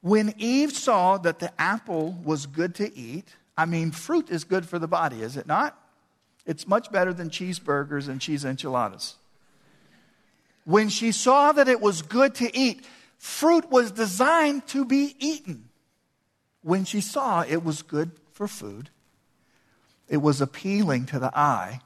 When 0.03 0.35
Eve 0.38 0.72
saw 0.72 1.18
that 1.18 1.38
the 1.38 1.53
apple 1.61 2.18
was 2.24 2.46
good 2.46 2.74
to 2.76 2.96
eat, 2.96 3.29
I 3.57 3.66
mean, 3.66 3.90
fruit 3.90 4.31
is 4.31 4.44
good 4.44 4.66
for 4.66 4.79
the 4.79 4.88
body, 4.88 5.22
is 5.22 5.37
it 5.37 5.46
not? 5.46 5.76
It's 6.46 6.66
much 6.66 6.90
better 6.90 7.12
than 7.12 7.29
cheeseburgers 7.29 8.09
and 8.09 8.20
cheese 8.20 8.44
enchiladas. 8.44 9.16
When 10.64 10.88
she 10.88 11.12
saw 11.12 11.53
that 11.53 11.68
it 11.68 11.81
was 11.81 12.03
good 12.03 12.35
to 12.37 12.57
eat, 12.57 12.87
fruit 13.20 13.70
was 13.70 13.92
designed 13.92 14.66
to 14.66 14.83
be 14.87 15.14
eaten. 15.18 15.68
When 16.62 16.87
she 16.87 17.02
saw 17.02 17.42
it 17.42 17.62
was 17.62 17.83
good 17.83 18.12
for 18.33 18.48
food, 18.48 18.88
it 20.09 20.16
was 20.16 20.40
appealing 20.40 21.04
to 21.06 21.18
the 21.18 21.30
eye. 21.38 21.83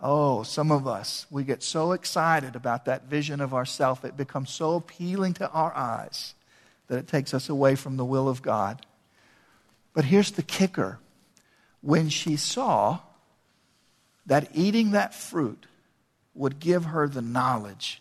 Oh, 0.00 0.44
some 0.44 0.70
of 0.70 0.86
us, 0.86 1.26
we 1.30 1.42
get 1.42 1.64
so 1.64 1.90
excited 1.92 2.54
about 2.54 2.84
that 2.84 3.06
vision 3.06 3.40
of 3.40 3.52
ourself, 3.52 4.04
it 4.04 4.16
becomes 4.16 4.50
so 4.50 4.76
appealing 4.76 5.34
to 5.34 5.50
our 5.50 5.74
eyes 5.74 6.34
that 6.86 6.98
it 6.98 7.08
takes 7.08 7.34
us 7.34 7.48
away 7.48 7.74
from 7.74 7.96
the 7.96 8.04
will 8.04 8.28
of 8.28 8.40
God. 8.40 8.86
But 9.94 10.04
here's 10.04 10.30
the 10.30 10.42
kicker 10.42 10.98
when 11.80 12.08
she 12.08 12.36
saw 12.36 13.00
that 14.26 14.48
eating 14.54 14.92
that 14.92 15.12
fruit 15.12 15.66
would 16.34 16.60
give 16.60 16.84
her 16.86 17.08
the 17.08 17.22
knowledge 17.22 18.00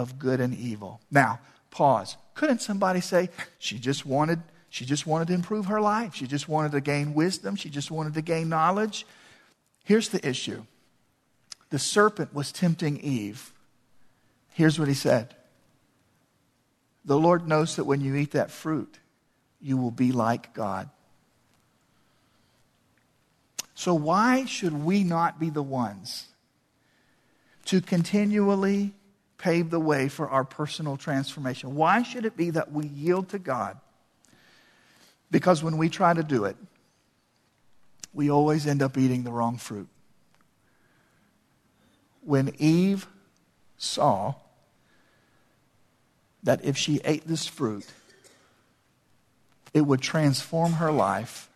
of 0.00 0.18
good 0.18 0.40
and 0.40 0.54
evil. 0.54 1.00
Now, 1.10 1.38
pause. 1.70 2.16
Couldn't 2.34 2.62
somebody 2.62 3.00
say 3.00 3.28
she 3.58 3.78
just 3.78 4.04
wanted 4.04 4.40
she 4.72 4.84
just 4.84 5.04
wanted 5.04 5.26
to 5.28 5.34
improve 5.34 5.66
her 5.66 5.80
life. 5.80 6.14
She 6.14 6.28
just 6.28 6.48
wanted 6.48 6.72
to 6.72 6.80
gain 6.80 7.12
wisdom. 7.12 7.56
She 7.56 7.68
just 7.68 7.90
wanted 7.90 8.14
to 8.14 8.22
gain 8.22 8.48
knowledge. 8.48 9.04
Here's 9.84 10.08
the 10.08 10.26
issue 10.26 10.62
the 11.70 11.78
serpent 11.78 12.34
was 12.34 12.52
tempting 12.52 12.98
Eve. 13.00 13.52
Here's 14.52 14.78
what 14.78 14.88
he 14.88 14.94
said 14.94 15.34
The 17.04 17.18
Lord 17.18 17.48
knows 17.48 17.76
that 17.76 17.84
when 17.84 18.00
you 18.00 18.14
eat 18.14 18.32
that 18.32 18.50
fruit, 18.50 18.98
you 19.60 19.76
will 19.76 19.90
be 19.90 20.12
like 20.12 20.54
God. 20.54 20.88
So, 23.74 23.94
why 23.94 24.44
should 24.44 24.84
we 24.84 25.02
not 25.04 25.40
be 25.40 25.50
the 25.50 25.62
ones 25.62 26.26
to 27.64 27.80
continually 27.80 28.92
pave 29.40 29.70
the 29.70 29.80
way 29.80 30.08
for 30.08 30.28
our 30.28 30.44
personal 30.44 30.96
transformation? 30.96 31.74
Why 31.74 32.02
should 32.02 32.26
it 32.26 32.36
be 32.36 32.50
that 32.50 32.70
we 32.70 32.86
yield 32.86 33.30
to 33.30 33.38
God? 33.38 33.78
Because 35.30 35.62
when 35.62 35.78
we 35.78 35.88
try 35.88 36.12
to 36.12 36.22
do 36.22 36.44
it, 36.44 36.56
we 38.12 38.30
always 38.30 38.66
end 38.66 38.82
up 38.82 38.98
eating 38.98 39.22
the 39.24 39.32
wrong 39.32 39.56
fruit. 39.56 39.88
When 42.22 42.54
Eve 42.58 43.06
saw 43.78 44.34
that 46.42 46.62
if 46.64 46.76
she 46.76 47.00
ate 47.04 47.26
this 47.26 47.46
fruit, 47.46 47.86
it 49.72 49.82
would 49.82 50.00
transform 50.00 50.74
her 50.74 50.92
life, 50.92 51.48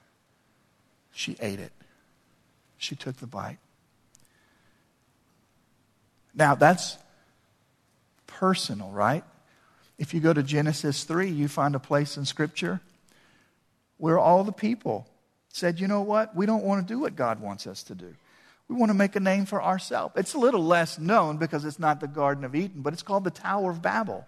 she 1.13 1.37
ate 1.41 1.61
it. 1.61 1.73
She 2.79 2.97
took 2.97 3.17
the 3.17 3.27
bite. 3.27 3.59
Now, 6.35 6.55
that's 6.55 6.97
personal, 8.35 8.91
right? 8.91 9.25
If 9.99 10.13
you 10.13 10.21
go 10.21 10.33
to 10.33 10.43
Genesis 10.43 11.05
3, 11.05 11.31
you 11.31 11.49
find 11.49 11.75
a 11.75 11.79
place 11.79 12.17
in 12.17 12.25
Scripture 12.25 12.81
where 13.99 14.19
all 14.19 14.45
the 14.45 14.53
people 14.53 15.07
said, 15.49 15.79
you 15.79 15.87
know 15.87 16.03
what? 16.03 16.35
We 16.35 16.47
don't 16.47 16.65
want 16.65 16.87
to 16.87 16.93
do 16.93 16.99
what 16.99 17.15
God 17.15 17.41
wants 17.41 17.67
us 17.67 17.85
to 17.85 17.95
do. 17.95 18.15
We 18.69 18.77
want 18.77 18.91
to 18.91 18.95
make 18.95 19.15
a 19.15 19.21
name 19.21 19.47
for 19.47 19.63
ourselves. 19.63 20.15
It's 20.17 20.35
a 20.35 20.39
little 20.39 20.65
less 20.65 20.99
known 20.99 21.37
because 21.37 21.65
it's 21.65 21.79
not 21.79 22.01
the 22.01 22.09
Garden 22.09 22.45
of 22.45 22.55
Eden, 22.55 22.81
but 22.81 22.93
it's 22.93 23.03
called 23.03 23.25
the 23.25 23.31
Tower 23.31 23.71
of 23.71 23.83
Babel. 23.83 24.27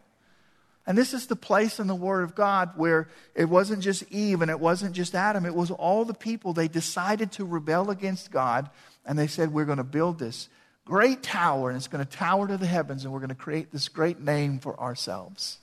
And 0.86 0.96
this 0.96 1.12
is 1.12 1.26
the 1.26 1.36
place 1.36 1.80
in 1.80 1.88
the 1.88 1.96
Word 1.96 2.22
of 2.22 2.36
God 2.36 2.70
where 2.76 3.08
it 3.34 3.46
wasn't 3.46 3.82
just 3.82 4.04
Eve 4.12 4.40
and 4.40 4.50
it 4.50 4.60
wasn't 4.60 4.94
just 4.94 5.16
Adam, 5.16 5.44
it 5.44 5.54
was 5.54 5.72
all 5.72 6.04
the 6.04 6.14
people. 6.14 6.52
They 6.52 6.68
decided 6.68 7.32
to 7.32 7.44
rebel 7.44 7.90
against 7.90 8.30
God 8.30 8.70
and 9.04 9.18
they 9.18 9.26
said, 9.26 9.52
We're 9.52 9.64
going 9.64 9.78
to 9.78 9.84
build 9.84 10.20
this 10.20 10.48
great 10.87 11.22
tower 11.22 11.68
and 11.68 11.77
it's 11.77 11.88
going 11.88 12.03
to 12.03 12.11
tower 12.11 12.49
to 12.49 12.57
the 12.57 12.66
heavens 12.66 13.05
and 13.05 13.12
we're 13.12 13.18
going 13.18 13.29
to 13.29 13.35
create 13.35 13.70
this 13.72 13.88
great 13.88 14.20
name 14.20 14.59
for 14.59 14.79
ourselves. 14.81 15.59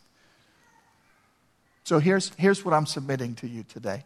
So 1.86 1.98
here's, 2.00 2.32
here's 2.38 2.64
what 2.64 2.74
I'm 2.74 2.86
submitting 2.86 3.36
to 3.36 3.48
you 3.48 3.64
today 3.64 4.04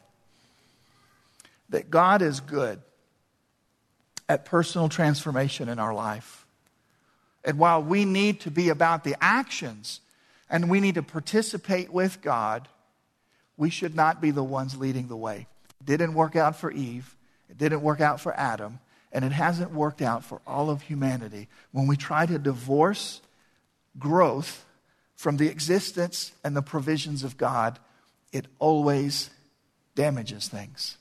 that 1.70 1.90
God 1.90 2.22
is 2.22 2.40
good 2.40 2.80
at 4.30 4.46
personal 4.46 4.88
transformation 4.88 5.68
in 5.68 5.80
our 5.80 5.94
life. 5.94 6.46
And 7.44 7.60
while 7.60 7.84
we 7.84 8.06
need 8.06 8.42
to 8.42 8.52
be 8.52 8.70
about 8.70 9.04
the 9.04 9.16
actions 9.20 10.00
and 10.50 10.70
we 10.70 10.80
need 10.80 10.96
to 10.96 11.04
participate 11.04 11.92
with 11.92 12.22
God, 12.22 12.70
we 13.58 13.70
should 13.70 13.96
not 13.96 14.22
be 14.22 14.32
the 14.32 14.44
ones 14.44 14.78
leading 14.78 15.08
the 15.08 15.18
way. 15.18 15.48
It 15.82 15.86
didn't 15.86 16.14
work 16.14 16.38
out 16.38 16.56
for 16.56 16.72
Eve, 16.72 17.16
it 17.50 17.58
didn't 17.58 17.82
work 17.82 18.00
out 18.00 18.22
for 18.22 18.34
Adam, 18.34 18.80
and 19.18 19.26
it 19.26 19.32
hasn't 19.32 19.72
worked 19.72 20.04
out 20.04 20.24
for 20.24 20.40
all 20.46 20.70
of 20.70 20.84
humanity. 20.84 21.48
When 21.72 21.88
we 21.88 21.98
try 21.98 22.28
to 22.28 22.38
divorce 22.38 23.20
growth 23.98 24.64
from 25.16 25.38
the 25.38 25.48
existence 25.48 26.34
and 26.44 26.56
the 26.56 26.62
provisions 26.62 27.24
of 27.24 27.36
God, 27.36 27.80
it 28.32 28.46
always 28.60 29.32
damages 29.96 30.48
things. 30.48 31.00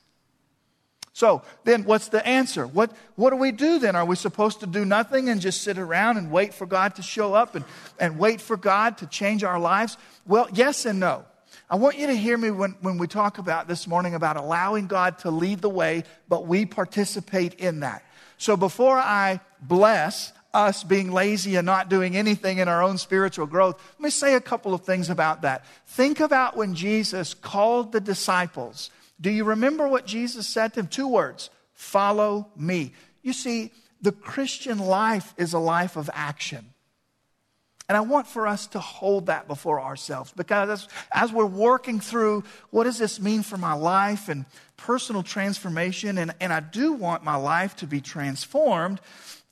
So 1.13 1.43
then, 1.63 1.83
what's 1.83 2.07
the 2.07 2.25
answer? 2.27 2.65
What, 2.65 2.91
what 3.17 3.29
do 3.29 3.35
we 3.35 3.51
do 3.51 3.77
then? 3.77 3.95
Are 3.95 4.03
we 4.05 4.15
supposed 4.15 4.61
to 4.61 4.65
do 4.65 4.83
nothing 4.83 5.29
and 5.29 5.39
just 5.39 5.61
sit 5.61 5.77
around 5.77 6.17
and 6.17 6.31
wait 6.31 6.55
for 6.55 6.65
God 6.65 6.95
to 6.95 7.03
show 7.03 7.35
up 7.35 7.53
and, 7.53 7.65
and 7.99 8.17
wait 8.17 8.41
for 8.41 8.57
God 8.57 8.97
to 8.97 9.05
change 9.05 9.43
our 9.43 9.59
lives? 9.59 9.95
Well, 10.25 10.49
yes 10.51 10.87
and 10.87 10.99
no. 10.99 11.25
I 11.69 11.75
want 11.75 11.99
you 11.99 12.07
to 12.07 12.15
hear 12.15 12.37
me 12.37 12.49
when, 12.49 12.71
when 12.81 12.97
we 12.97 13.05
talk 13.05 13.37
about 13.37 13.67
this 13.67 13.85
morning 13.85 14.15
about 14.15 14.37
allowing 14.37 14.87
God 14.87 15.19
to 15.19 15.29
lead 15.29 15.61
the 15.61 15.69
way, 15.69 16.03
but 16.27 16.47
we 16.47 16.65
participate 16.65 17.53
in 17.55 17.81
that. 17.81 18.03
So 18.37 18.55
before 18.55 18.97
I 18.97 19.39
bless 19.61 20.33
us 20.53 20.83
being 20.83 21.11
lazy 21.11 21.55
and 21.55 21.65
not 21.65 21.89
doing 21.89 22.15
anything 22.15 22.57
in 22.59 22.67
our 22.67 22.81
own 22.81 22.97
spiritual 22.97 23.45
growth, 23.45 23.81
let 23.93 24.03
me 24.03 24.09
say 24.09 24.35
a 24.35 24.41
couple 24.41 24.73
of 24.73 24.81
things 24.81 25.09
about 25.09 25.41
that. 25.41 25.65
Think 25.87 26.19
about 26.19 26.55
when 26.55 26.73
Jesus 26.75 27.33
called 27.33 27.91
the 27.91 27.99
disciples. 27.99 28.89
Do 29.19 29.29
you 29.29 29.43
remember 29.43 29.87
what 29.87 30.05
Jesus 30.05 30.47
said 30.47 30.69
to 30.69 30.81
them? 30.81 30.87
Two 30.87 31.07
words 31.07 31.49
follow 31.73 32.47
me. 32.55 32.93
You 33.21 33.33
see, 33.33 33.71
the 34.01 34.11
Christian 34.11 34.79
life 34.79 35.33
is 35.37 35.53
a 35.53 35.59
life 35.59 35.95
of 35.95 36.09
action. 36.13 36.73
And 37.89 37.95
I 37.95 38.01
want 38.01 38.27
for 38.27 38.47
us 38.47 38.67
to 38.67 38.79
hold 38.79 39.27
that 39.27 39.47
before 39.47 39.79
ourselves 39.79 40.33
because 40.35 40.69
as, 40.69 40.87
as, 41.13 41.31
we're 41.31 41.45
working 41.45 42.01
through 42.01 42.43
what 42.69 42.83
does 42.83 42.97
this 42.97 43.19
mean 43.19 43.43
for 43.43 43.57
my 43.57 43.73
life 43.73 44.27
and 44.27 44.45
personal 44.75 45.23
transformation, 45.23 46.17
and, 46.17 46.35
and 46.41 46.51
I 46.51 46.59
do 46.59 46.91
want 46.91 47.23
my 47.23 47.37
life 47.37 47.77
to 47.77 47.87
be 47.87 48.01
transformed, 48.01 48.99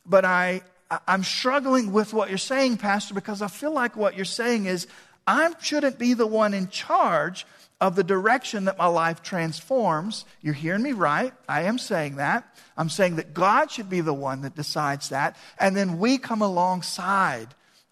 but 0.05 0.25
I, 0.25 0.63
I'm 1.07 1.23
struggling 1.23 1.93
with 1.93 2.13
what 2.13 2.27
you're 2.27 2.37
saying, 2.37 2.77
Pastor, 2.77 3.13
because 3.13 3.41
I 3.41 3.47
feel 3.47 3.71
like 3.71 3.95
what 3.95 4.17
you're 4.17 4.25
saying 4.25 4.65
is 4.65 4.87
I 5.25 5.53
shouldn't 5.61 5.97
be 5.97 6.13
the 6.13 6.27
one 6.27 6.53
in 6.53 6.67
charge 6.67 7.45
of 7.81 7.95
the 7.95 8.03
direction 8.03 8.65
that 8.65 8.77
my 8.77 8.85
life 8.85 9.21
transforms. 9.23 10.25
You're 10.41 10.53
hearing 10.53 10.83
me 10.83 10.91
right. 10.91 11.33
I 11.47 11.63
am 11.63 11.77
saying 11.77 12.17
that. 12.17 12.45
I'm 12.77 12.89
saying 12.89 13.15
that 13.15 13.33
God 13.33 13.71
should 13.71 13.89
be 13.89 14.01
the 14.01 14.13
one 14.13 14.41
that 14.41 14.55
decides 14.55 15.09
that. 15.09 15.35
And 15.57 15.75
then 15.75 15.99
we 15.99 16.17
come 16.17 16.41
alongside 16.41 17.47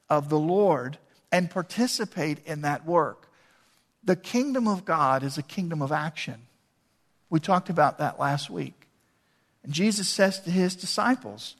of 0.10 0.30
the 0.30 0.40
Lord 0.40 0.98
and 1.32 1.50
participate 1.50 2.40
in 2.46 2.62
that 2.62 2.86
work. 2.86 3.28
The 4.04 4.16
kingdom 4.16 4.68
of 4.68 4.86
God 4.86 5.24
is 5.24 5.38
a 5.38 5.44
kingdom 5.44 5.82
of 5.82 5.92
action. 5.92 6.42
We 7.30 7.40
talked 7.40 7.70
about 7.70 7.98
that 7.98 8.20
last 8.20 8.50
week. 8.50 8.88
And 9.64 9.74
Jesus 9.74 10.10
says 10.10 10.40
to 10.42 10.52
his 10.52 10.76
disciples, 10.76 11.56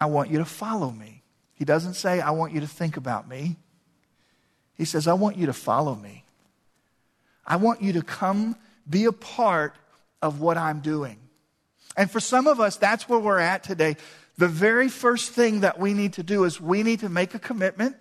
I 0.00 0.06
want 0.06 0.30
you 0.30 0.38
to 0.38 0.44
follow 0.44 0.90
me. 0.90 1.22
He 1.54 1.64
doesn't 1.64 1.94
say, 1.94 2.20
I 2.20 2.30
want 2.30 2.52
you 2.52 2.60
to 2.60 2.66
think 2.66 2.96
about 2.96 3.28
me. 3.28 3.56
He 4.76 4.84
says, 4.84 5.08
I 5.08 5.14
want 5.14 5.36
you 5.36 5.46
to 5.46 5.52
follow 5.52 5.94
me. 5.94 6.24
I 7.46 7.56
want 7.56 7.82
you 7.82 7.94
to 7.94 8.02
come 8.02 8.56
be 8.88 9.06
a 9.06 9.12
part 9.12 9.74
of 10.20 10.40
what 10.40 10.56
I'm 10.56 10.80
doing. 10.80 11.18
And 11.96 12.10
for 12.10 12.20
some 12.20 12.46
of 12.46 12.60
us, 12.60 12.76
that's 12.76 13.08
where 13.08 13.18
we're 13.18 13.38
at 13.38 13.62
today. 13.62 13.96
The 14.36 14.48
very 14.48 14.88
first 14.88 15.30
thing 15.32 15.60
that 15.60 15.78
we 15.78 15.94
need 15.94 16.14
to 16.14 16.22
do 16.22 16.44
is 16.44 16.60
we 16.60 16.82
need 16.82 17.00
to 17.00 17.08
make 17.08 17.34
a 17.34 17.38
commitment. 17.38 17.96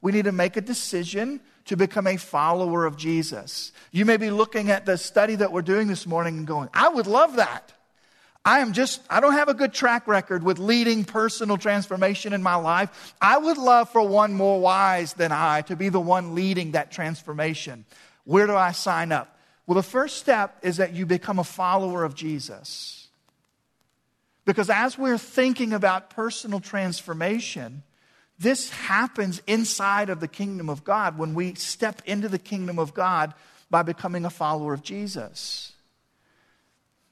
We 0.00 0.12
need 0.12 0.24
to 0.24 0.32
make 0.32 0.56
a 0.56 0.60
decision 0.60 1.40
to 1.66 1.76
become 1.76 2.06
a 2.06 2.16
follower 2.16 2.86
of 2.86 2.96
Jesus. 2.96 3.72
You 3.92 4.04
may 4.04 4.16
be 4.16 4.30
looking 4.30 4.70
at 4.70 4.86
the 4.86 4.98
study 4.98 5.36
that 5.36 5.52
we're 5.52 5.62
doing 5.62 5.88
this 5.88 6.06
morning 6.06 6.38
and 6.38 6.46
going, 6.46 6.68
I 6.74 6.88
would 6.88 7.06
love 7.06 7.36
that. 7.36 7.72
I 8.44 8.60
am 8.60 8.72
just, 8.72 9.00
I 9.10 9.18
don't 9.18 9.32
have 9.32 9.48
a 9.48 9.54
good 9.54 9.72
track 9.72 10.06
record 10.06 10.44
with 10.44 10.60
leading 10.60 11.04
personal 11.04 11.56
transformation 11.56 12.32
in 12.32 12.44
my 12.44 12.54
life. 12.54 13.14
I 13.20 13.36
would 13.36 13.58
love 13.58 13.90
for 13.90 14.00
one 14.02 14.34
more 14.34 14.60
wise 14.60 15.14
than 15.14 15.32
I 15.32 15.62
to 15.62 15.74
be 15.74 15.88
the 15.88 16.00
one 16.00 16.36
leading 16.36 16.72
that 16.72 16.92
transformation. 16.92 17.84
Where 18.24 18.46
do 18.46 18.54
I 18.54 18.70
sign 18.70 19.10
up? 19.10 19.36
Well, 19.66 19.74
the 19.74 19.82
first 19.82 20.18
step 20.18 20.58
is 20.62 20.76
that 20.76 20.92
you 20.92 21.06
become 21.06 21.40
a 21.40 21.44
follower 21.44 22.04
of 22.04 22.14
Jesus. 22.14 23.05
Because 24.46 24.70
as 24.70 24.96
we're 24.96 25.18
thinking 25.18 25.74
about 25.74 26.08
personal 26.08 26.60
transformation, 26.60 27.82
this 28.38 28.70
happens 28.70 29.42
inside 29.46 30.08
of 30.08 30.20
the 30.20 30.28
kingdom 30.28 30.70
of 30.70 30.84
God 30.84 31.18
when 31.18 31.34
we 31.34 31.54
step 31.54 32.00
into 32.06 32.28
the 32.28 32.38
kingdom 32.38 32.78
of 32.78 32.94
God 32.94 33.34
by 33.70 33.82
becoming 33.82 34.24
a 34.24 34.30
follower 34.30 34.72
of 34.72 34.82
Jesus. 34.82 35.72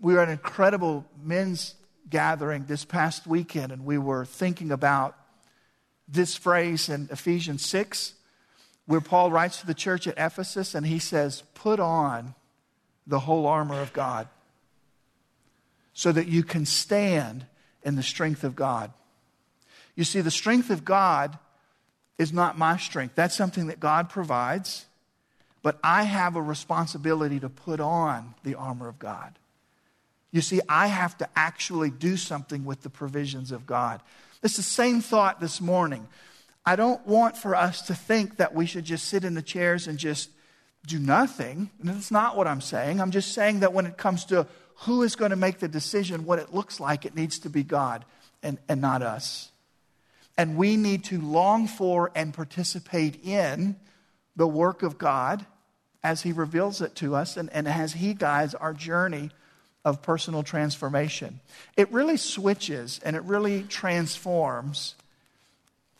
We 0.00 0.14
were 0.14 0.20
at 0.20 0.28
an 0.28 0.32
incredible 0.32 1.04
men's 1.22 1.74
gathering 2.08 2.66
this 2.66 2.84
past 2.84 3.26
weekend, 3.26 3.72
and 3.72 3.84
we 3.84 3.98
were 3.98 4.24
thinking 4.24 4.70
about 4.70 5.16
this 6.06 6.36
phrase 6.36 6.88
in 6.88 7.08
Ephesians 7.10 7.66
6, 7.66 8.14
where 8.86 9.00
Paul 9.00 9.32
writes 9.32 9.60
to 9.60 9.66
the 9.66 9.74
church 9.74 10.06
at 10.06 10.14
Ephesus, 10.18 10.74
and 10.74 10.86
he 10.86 10.98
says, 11.00 11.42
Put 11.54 11.80
on 11.80 12.34
the 13.06 13.20
whole 13.20 13.46
armor 13.46 13.80
of 13.80 13.92
God 13.92 14.28
so 15.94 16.12
that 16.12 16.26
you 16.26 16.42
can 16.42 16.66
stand 16.66 17.46
in 17.84 17.96
the 17.96 18.02
strength 18.02 18.44
of 18.44 18.56
God. 18.56 18.92
You 19.94 20.04
see, 20.04 20.20
the 20.20 20.30
strength 20.30 20.70
of 20.70 20.84
God 20.84 21.38
is 22.18 22.32
not 22.32 22.58
my 22.58 22.76
strength. 22.76 23.14
That's 23.14 23.34
something 23.34 23.68
that 23.68 23.80
God 23.80 24.10
provides, 24.10 24.86
but 25.62 25.78
I 25.82 26.02
have 26.02 26.36
a 26.36 26.42
responsibility 26.42 27.40
to 27.40 27.48
put 27.48 27.80
on 27.80 28.34
the 28.42 28.56
armor 28.56 28.88
of 28.88 28.98
God. 28.98 29.38
You 30.32 30.40
see, 30.40 30.60
I 30.68 30.88
have 30.88 31.16
to 31.18 31.28
actually 31.36 31.90
do 31.90 32.16
something 32.16 32.64
with 32.64 32.82
the 32.82 32.90
provisions 32.90 33.52
of 33.52 33.66
God. 33.66 34.00
It's 34.42 34.56
the 34.56 34.62
same 34.62 35.00
thought 35.00 35.40
this 35.40 35.60
morning. 35.60 36.08
I 36.66 36.76
don't 36.76 37.06
want 37.06 37.36
for 37.36 37.54
us 37.54 37.82
to 37.82 37.94
think 37.94 38.36
that 38.38 38.52
we 38.52 38.66
should 38.66 38.84
just 38.84 39.06
sit 39.06 39.24
in 39.24 39.34
the 39.34 39.42
chairs 39.42 39.86
and 39.86 39.96
just 39.96 40.30
do 40.86 40.98
nothing. 40.98 41.70
And 41.80 41.88
that's 41.88 42.10
not 42.10 42.36
what 42.36 42.48
I'm 42.48 42.60
saying. 42.60 43.00
I'm 43.00 43.10
just 43.10 43.32
saying 43.32 43.60
that 43.60 43.72
when 43.72 43.86
it 43.86 43.96
comes 43.96 44.24
to 44.26 44.46
who 44.78 45.02
is 45.02 45.16
going 45.16 45.30
to 45.30 45.36
make 45.36 45.58
the 45.58 45.68
decision, 45.68 46.24
what 46.24 46.38
it 46.38 46.54
looks 46.54 46.80
like, 46.80 47.04
it 47.04 47.14
needs 47.14 47.38
to 47.40 47.50
be 47.50 47.62
God 47.62 48.04
and, 48.42 48.58
and 48.68 48.80
not 48.80 49.02
us. 49.02 49.50
And 50.36 50.56
we 50.56 50.76
need 50.76 51.04
to 51.04 51.20
long 51.20 51.68
for 51.68 52.10
and 52.14 52.34
participate 52.34 53.24
in 53.24 53.76
the 54.36 54.46
work 54.46 54.82
of 54.82 54.98
God 54.98 55.46
as 56.02 56.22
He 56.22 56.32
reveals 56.32 56.80
it 56.80 56.94
to 56.96 57.14
us 57.14 57.36
and, 57.36 57.50
and 57.52 57.68
as 57.68 57.92
He 57.94 58.14
guides 58.14 58.54
our 58.54 58.74
journey 58.74 59.30
of 59.84 60.02
personal 60.02 60.42
transformation. 60.42 61.40
It 61.76 61.92
really 61.92 62.16
switches 62.16 63.00
and 63.04 63.14
it 63.14 63.22
really 63.22 63.62
transforms 63.62 64.94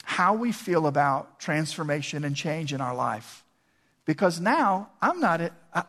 how 0.03 0.35
we 0.35 0.53
feel 0.53 0.87
about 0.87 1.39
transformation 1.39 2.25
and 2.25 2.35
change 2.37 2.73
in 2.73 2.81
our 2.81 2.95
life. 2.95 3.43
Because 4.05 4.41
now 4.41 4.91
I'm 5.01 5.21
not, 5.21 5.41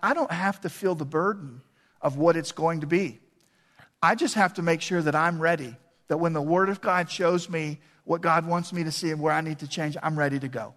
I 0.02 0.14
don't 0.14 0.32
have 0.32 0.62
to 0.62 0.70
feel 0.70 0.96
the 0.96 1.06
burden 1.06 1.62
of 2.06 2.18
what 2.18 2.38
it's 2.38 2.52
going 2.52 2.82
to 2.82 2.88
be. 2.88 3.20
I 4.02 4.14
just 4.14 4.36
have 4.36 4.54
to 4.54 4.62
make 4.62 4.80
sure 4.80 5.02
that 5.02 5.16
I'm 5.16 5.42
ready, 5.42 5.76
that 6.08 6.18
when 6.18 6.34
the 6.34 6.42
Word 6.42 6.70
of 6.70 6.80
God 6.80 7.10
shows 7.10 7.50
me 7.50 7.80
what 8.04 8.22
God 8.22 8.46
wants 8.46 8.72
me 8.72 8.84
to 8.84 8.92
see 8.92 9.10
and 9.10 9.20
where 9.20 9.34
I 9.34 9.42
need 9.42 9.58
to 9.60 9.68
change, 9.68 9.98
I'm 10.04 10.18
ready 10.18 10.38
to 10.38 10.48
go. 10.48 10.76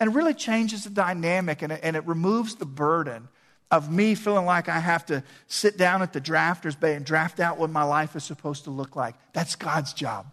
And 0.00 0.10
it 0.10 0.14
really 0.14 0.32
changes 0.32 0.84
the 0.84 0.90
dynamic 0.90 1.60
and 1.60 1.72
it, 1.72 1.80
and 1.82 1.94
it 1.94 2.06
removes 2.06 2.54
the 2.54 2.64
burden 2.64 3.28
of 3.70 3.92
me 3.92 4.14
feeling 4.14 4.46
like 4.46 4.70
I 4.70 4.78
have 4.78 5.04
to 5.06 5.22
sit 5.46 5.76
down 5.76 6.00
at 6.00 6.14
the 6.14 6.22
drafter's 6.22 6.74
bay 6.74 6.94
and 6.94 7.04
draft 7.04 7.38
out 7.38 7.58
what 7.58 7.68
my 7.68 7.82
life 7.82 8.16
is 8.16 8.24
supposed 8.24 8.64
to 8.64 8.70
look 8.70 8.96
like. 8.96 9.14
That's 9.34 9.56
God's 9.56 9.92
job. 9.92 10.24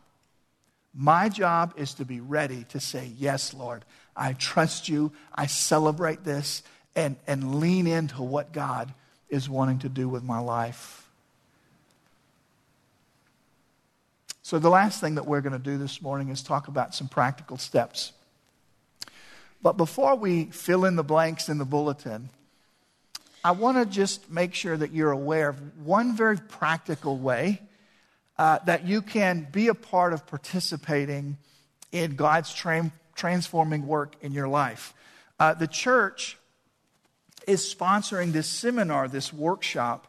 My 0.93 1.27
job 1.27 1.73
is 1.75 1.95
to 1.95 2.05
be 2.05 2.21
ready 2.21 2.63
to 2.69 2.79
say, 2.79 3.11
Yes, 3.17 3.53
Lord, 3.53 3.83
I 4.15 4.31
trust 4.31 4.88
you. 4.88 5.11
I 5.33 5.47
celebrate 5.47 6.23
this 6.23 6.63
and, 6.95 7.17
and 7.27 7.59
lean 7.59 7.88
into 7.88 8.23
what 8.23 8.53
God 8.53 8.93
is 9.29 9.49
wanting 9.49 9.79
to 9.79 9.89
do 9.89 10.07
with 10.07 10.23
my 10.23 10.39
life. 10.39 11.07
So, 14.41 14.59
the 14.59 14.69
last 14.69 15.01
thing 15.01 15.15
that 15.15 15.25
we're 15.25 15.41
going 15.41 15.53
to 15.53 15.59
do 15.59 15.77
this 15.77 16.01
morning 16.01 16.29
is 16.29 16.43
talk 16.43 16.67
about 16.67 16.93
some 16.93 17.07
practical 17.07 17.57
steps. 17.57 18.11
But 19.61 19.77
before 19.77 20.15
we 20.15 20.45
fill 20.45 20.85
in 20.85 20.95
the 20.95 21.03
blanks 21.03 21.49
in 21.49 21.57
the 21.57 21.65
bulletin, 21.65 22.29
I 23.43 23.51
want 23.51 23.77
to 23.77 23.85
just 23.85 24.29
make 24.29 24.53
sure 24.53 24.77
that 24.77 24.91
you're 24.91 25.11
aware 25.11 25.49
of 25.49 25.83
one 25.83 26.15
very 26.15 26.38
practical 26.38 27.17
way 27.17 27.61
uh, 28.38 28.59
that 28.65 28.85
you 28.85 29.01
can 29.01 29.47
be 29.51 29.67
a 29.67 29.73
part 29.73 30.13
of 30.13 30.27
participating 30.27 31.38
in 31.91 32.15
God's 32.15 32.53
tra- 32.53 32.91
transforming 33.15 33.88
work 33.88 34.15
in 34.21 34.33
your 34.33 34.47
life. 34.47 34.93
Uh, 35.39 35.53
the 35.53 35.67
church 35.67 36.38
is 37.47 37.62
sponsoring 37.62 38.31
this 38.31 38.47
seminar, 38.47 39.08
this 39.08 39.31
workshop 39.31 40.08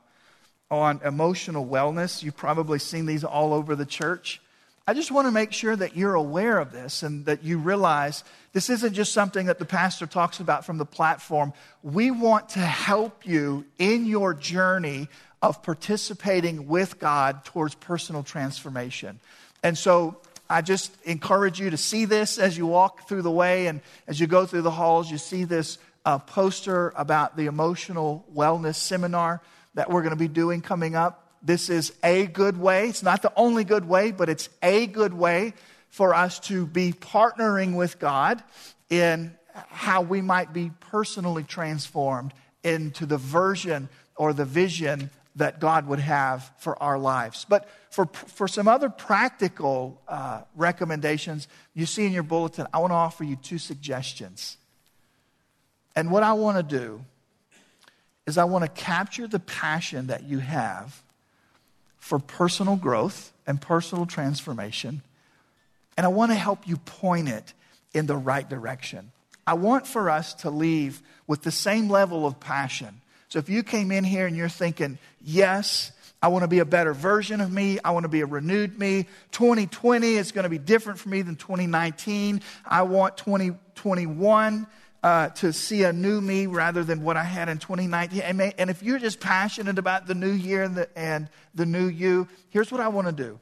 on 0.70 1.00
emotional 1.04 1.66
wellness. 1.66 2.22
You've 2.22 2.36
probably 2.36 2.78
seen 2.78 3.06
these 3.06 3.24
all 3.24 3.52
over 3.52 3.74
the 3.74 3.86
church. 3.86 4.40
I 4.88 4.94
just 4.94 5.10
want 5.10 5.26
to 5.26 5.32
make 5.32 5.52
sure 5.52 5.74
that 5.74 5.96
you're 5.96 6.14
aware 6.14 6.58
of 6.58 6.70
this 6.70 7.02
and 7.02 7.24
that 7.26 7.42
you 7.42 7.58
realize 7.58 8.22
this 8.52 8.70
isn't 8.70 8.94
just 8.94 9.12
something 9.12 9.46
that 9.46 9.58
the 9.58 9.64
pastor 9.64 10.06
talks 10.06 10.38
about 10.38 10.64
from 10.64 10.78
the 10.78 10.84
platform. 10.84 11.52
We 11.82 12.12
want 12.12 12.50
to 12.50 12.60
help 12.60 13.26
you 13.26 13.64
in 13.78 14.06
your 14.06 14.32
journey 14.32 15.08
of 15.42 15.62
participating 15.62 16.68
with 16.68 17.00
God 17.00 17.44
towards 17.44 17.74
personal 17.74 18.22
transformation. 18.22 19.18
And 19.62 19.76
so 19.76 20.18
I 20.48 20.62
just 20.62 20.96
encourage 21.02 21.58
you 21.58 21.70
to 21.70 21.76
see 21.76 22.04
this 22.04 22.38
as 22.38 22.56
you 22.56 22.66
walk 22.66 23.08
through 23.08 23.22
the 23.22 23.30
way 23.30 23.66
and 23.66 23.80
as 24.06 24.20
you 24.20 24.28
go 24.28 24.46
through 24.46 24.62
the 24.62 24.70
halls. 24.70 25.10
You 25.10 25.18
see 25.18 25.44
this 25.44 25.78
uh, 26.06 26.18
poster 26.18 26.92
about 26.96 27.36
the 27.36 27.46
emotional 27.46 28.24
wellness 28.34 28.76
seminar 28.76 29.42
that 29.74 29.90
we're 29.90 30.02
going 30.02 30.10
to 30.10 30.16
be 30.16 30.28
doing 30.28 30.62
coming 30.62 30.94
up. 30.94 31.34
This 31.42 31.68
is 31.68 31.92
a 32.02 32.26
good 32.26 32.56
way. 32.56 32.88
It's 32.88 33.02
not 33.02 33.22
the 33.22 33.32
only 33.36 33.64
good 33.64 33.86
way, 33.86 34.12
but 34.12 34.28
it's 34.28 34.48
a 34.62 34.86
good 34.86 35.12
way 35.12 35.52
for 35.90 36.14
us 36.14 36.38
to 36.40 36.64
be 36.64 36.92
partnering 36.92 37.74
with 37.74 37.98
God 37.98 38.42
in 38.88 39.34
how 39.52 40.02
we 40.02 40.22
might 40.22 40.52
be 40.52 40.70
personally 40.78 41.42
transformed 41.42 42.32
into 42.62 43.04
the 43.04 43.18
version 43.18 43.88
or 44.14 44.32
the 44.32 44.44
vision 44.44 45.10
that 45.34 45.60
God 45.60 45.88
would 45.88 46.00
have 46.00 46.50
for 46.58 46.80
our 46.82 46.98
lives. 46.98 47.44
But 47.48 47.68
for, 47.90 48.06
for 48.06 48.46
some 48.46 48.68
other 48.68 48.88
practical 48.88 50.00
uh, 50.06 50.42
recommendations, 50.54 51.48
you 51.74 51.84
see 51.84 52.06
in 52.06 52.12
your 52.12 52.22
bulletin, 52.22 52.66
I 52.72 52.78
want 52.78 52.92
to 52.92 52.96
offer 52.96 53.24
you 53.24 53.36
two 53.36 53.58
suggestions. 53.58 54.56
And 55.96 56.10
what 56.10 56.22
I 56.22 56.34
want 56.34 56.58
to 56.58 56.78
do 56.78 57.00
is 58.26 58.36
I 58.38 58.44
want 58.44 58.64
to 58.64 58.70
capture 58.70 59.26
the 59.26 59.40
passion 59.40 60.08
that 60.08 60.24
you 60.24 60.38
have 60.38 61.02
for 61.98 62.18
personal 62.18 62.76
growth 62.76 63.32
and 63.46 63.60
personal 63.60 64.04
transformation. 64.04 65.02
And 65.96 66.04
I 66.04 66.10
want 66.10 66.30
to 66.30 66.36
help 66.36 66.68
you 66.68 66.76
point 66.76 67.28
it 67.28 67.54
in 67.94 68.06
the 68.06 68.16
right 68.16 68.48
direction. 68.48 69.10
I 69.46 69.54
want 69.54 69.86
for 69.86 70.10
us 70.10 70.34
to 70.34 70.50
leave 70.50 71.00
with 71.26 71.42
the 71.42 71.50
same 71.50 71.88
level 71.88 72.26
of 72.26 72.38
passion. 72.38 73.00
So 73.28 73.38
if 73.38 73.48
you 73.48 73.62
came 73.62 73.90
in 73.90 74.04
here 74.04 74.26
and 74.26 74.36
you're 74.36 74.48
thinking, 74.48 74.98
yes, 75.24 75.92
I 76.22 76.28
want 76.28 76.42
to 76.42 76.48
be 76.48 76.58
a 76.58 76.64
better 76.64 76.92
version 76.92 77.40
of 77.40 77.52
me. 77.52 77.78
I 77.84 77.90
want 77.90 78.04
to 78.04 78.08
be 78.08 78.20
a 78.20 78.26
renewed 78.26 78.78
me. 78.78 79.06
2020 79.32 80.14
is 80.14 80.32
going 80.32 80.44
to 80.44 80.48
be 80.50 80.58
different 80.58 80.98
for 80.98 81.08
me 81.08 81.22
than 81.22 81.36
2019. 81.36 82.40
I 82.64 82.82
want 82.82 83.16
2021 83.16 84.66
uh, 85.02 85.28
to 85.28 85.52
see 85.52 85.84
a 85.84 85.92
new 85.92 86.20
me 86.20 86.46
rather 86.46 86.84
than 86.84 87.02
what 87.02 87.16
I 87.16 87.24
had 87.24 87.48
in 87.48 87.58
2019. 87.58 88.20
And, 88.20 88.38
may, 88.38 88.54
and 88.58 88.70
if 88.70 88.82
you're 88.82 88.98
just 88.98 89.20
passionate 89.20 89.78
about 89.78 90.06
the 90.06 90.14
new 90.14 90.32
year 90.32 90.62
and 90.62 90.74
the, 90.74 90.98
and 90.98 91.28
the 91.54 91.66
new 91.66 91.86
you, 91.86 92.28
here's 92.48 92.72
what 92.72 92.80
I 92.80 92.88
want 92.88 93.06
to 93.06 93.12
do 93.12 93.38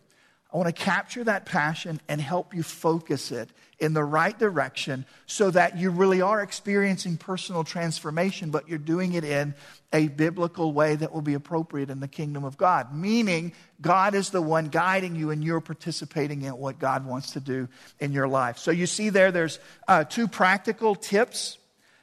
I 0.53 0.57
want 0.57 0.75
to 0.75 0.83
capture 0.83 1.25
that 1.25 1.47
passion 1.47 2.01
and 2.09 2.21
help 2.21 2.55
you 2.55 2.63
focus 2.63 3.33
it 3.33 3.51
in 3.79 3.95
the 3.95 4.05
right 4.05 4.39
direction 4.39 5.05
so 5.27 5.51
that 5.51 5.77
you 5.79 5.91
really 5.91 6.21
are 6.21 6.41
experiencing 6.41 7.17
personal 7.17 7.65
transformation, 7.65 8.51
but 8.51 8.69
you're 8.69 8.79
doing 8.79 9.15
it 9.15 9.25
in 9.25 9.55
a 9.93 10.09
biblical 10.09 10.73
way 10.73 10.97
that 10.97 11.13
will 11.13 11.23
be 11.23 11.35
appropriate 11.35 11.91
in 11.91 12.01
the 12.01 12.09
kingdom 12.09 12.45
of 12.45 12.57
God. 12.57 12.95
Meaning, 12.95 13.53
God 13.81 14.15
is 14.15 14.31
the 14.31 14.43
one 14.43 14.69
guiding 14.69 15.15
you 15.15 15.31
and 15.31 15.43
you're 15.43 15.61
participating 15.61 16.43
in 16.43 16.57
what 16.57 16.79
God 16.79 17.07
wants 17.07 17.33
to 17.33 17.41
do 17.41 17.69
in 18.01 18.13
your 18.13 18.29
life. 18.29 18.59
So 18.59 18.71
you 18.71 18.87
see 18.87 19.11
there, 19.11 19.31
there's 19.31 19.59
uh, 19.87 20.05
two 20.05 20.29
practical 20.29 20.95
tips. 20.95 21.59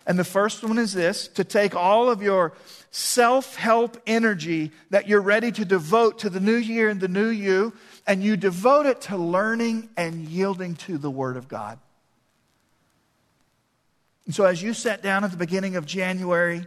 And 0.06 0.18
the 0.18 0.24
first 0.24 0.64
one 0.64 0.78
is 0.78 0.93
this 0.93 1.28
to 1.30 1.43
take 1.43 1.76
all 1.76 2.10
of 2.10 2.22
your 2.22 2.54
self 2.89 3.56
help 3.56 3.97
energy 4.08 4.72
that 4.89 5.08
you're 5.08 5.22
ready 5.22 5.52
to 5.52 5.66
devote 5.66 6.20
to 6.20 6.30
the 6.30 6.39
new 6.39 6.56
year 6.56 6.89
and 6.89 6.99
the 6.99 7.08
new 7.08 7.30
you 7.30 7.74
and 8.08 8.24
you 8.24 8.36
devote 8.36 8.86
it 8.86 9.02
to 9.02 9.18
learning 9.18 9.89
and 9.95 10.28
yielding 10.28 10.76
to 10.76 10.97
the 10.97 11.10
Word 11.10 11.38
of 11.38 11.47
God. 11.47 11.80
And 14.26 14.36
so, 14.36 14.45
as 14.45 14.62
you 14.62 14.74
sat 14.74 15.02
down 15.02 15.24
at 15.24 15.32
the 15.32 15.38
beginning 15.38 15.76
of 15.76 15.86
January 15.86 16.66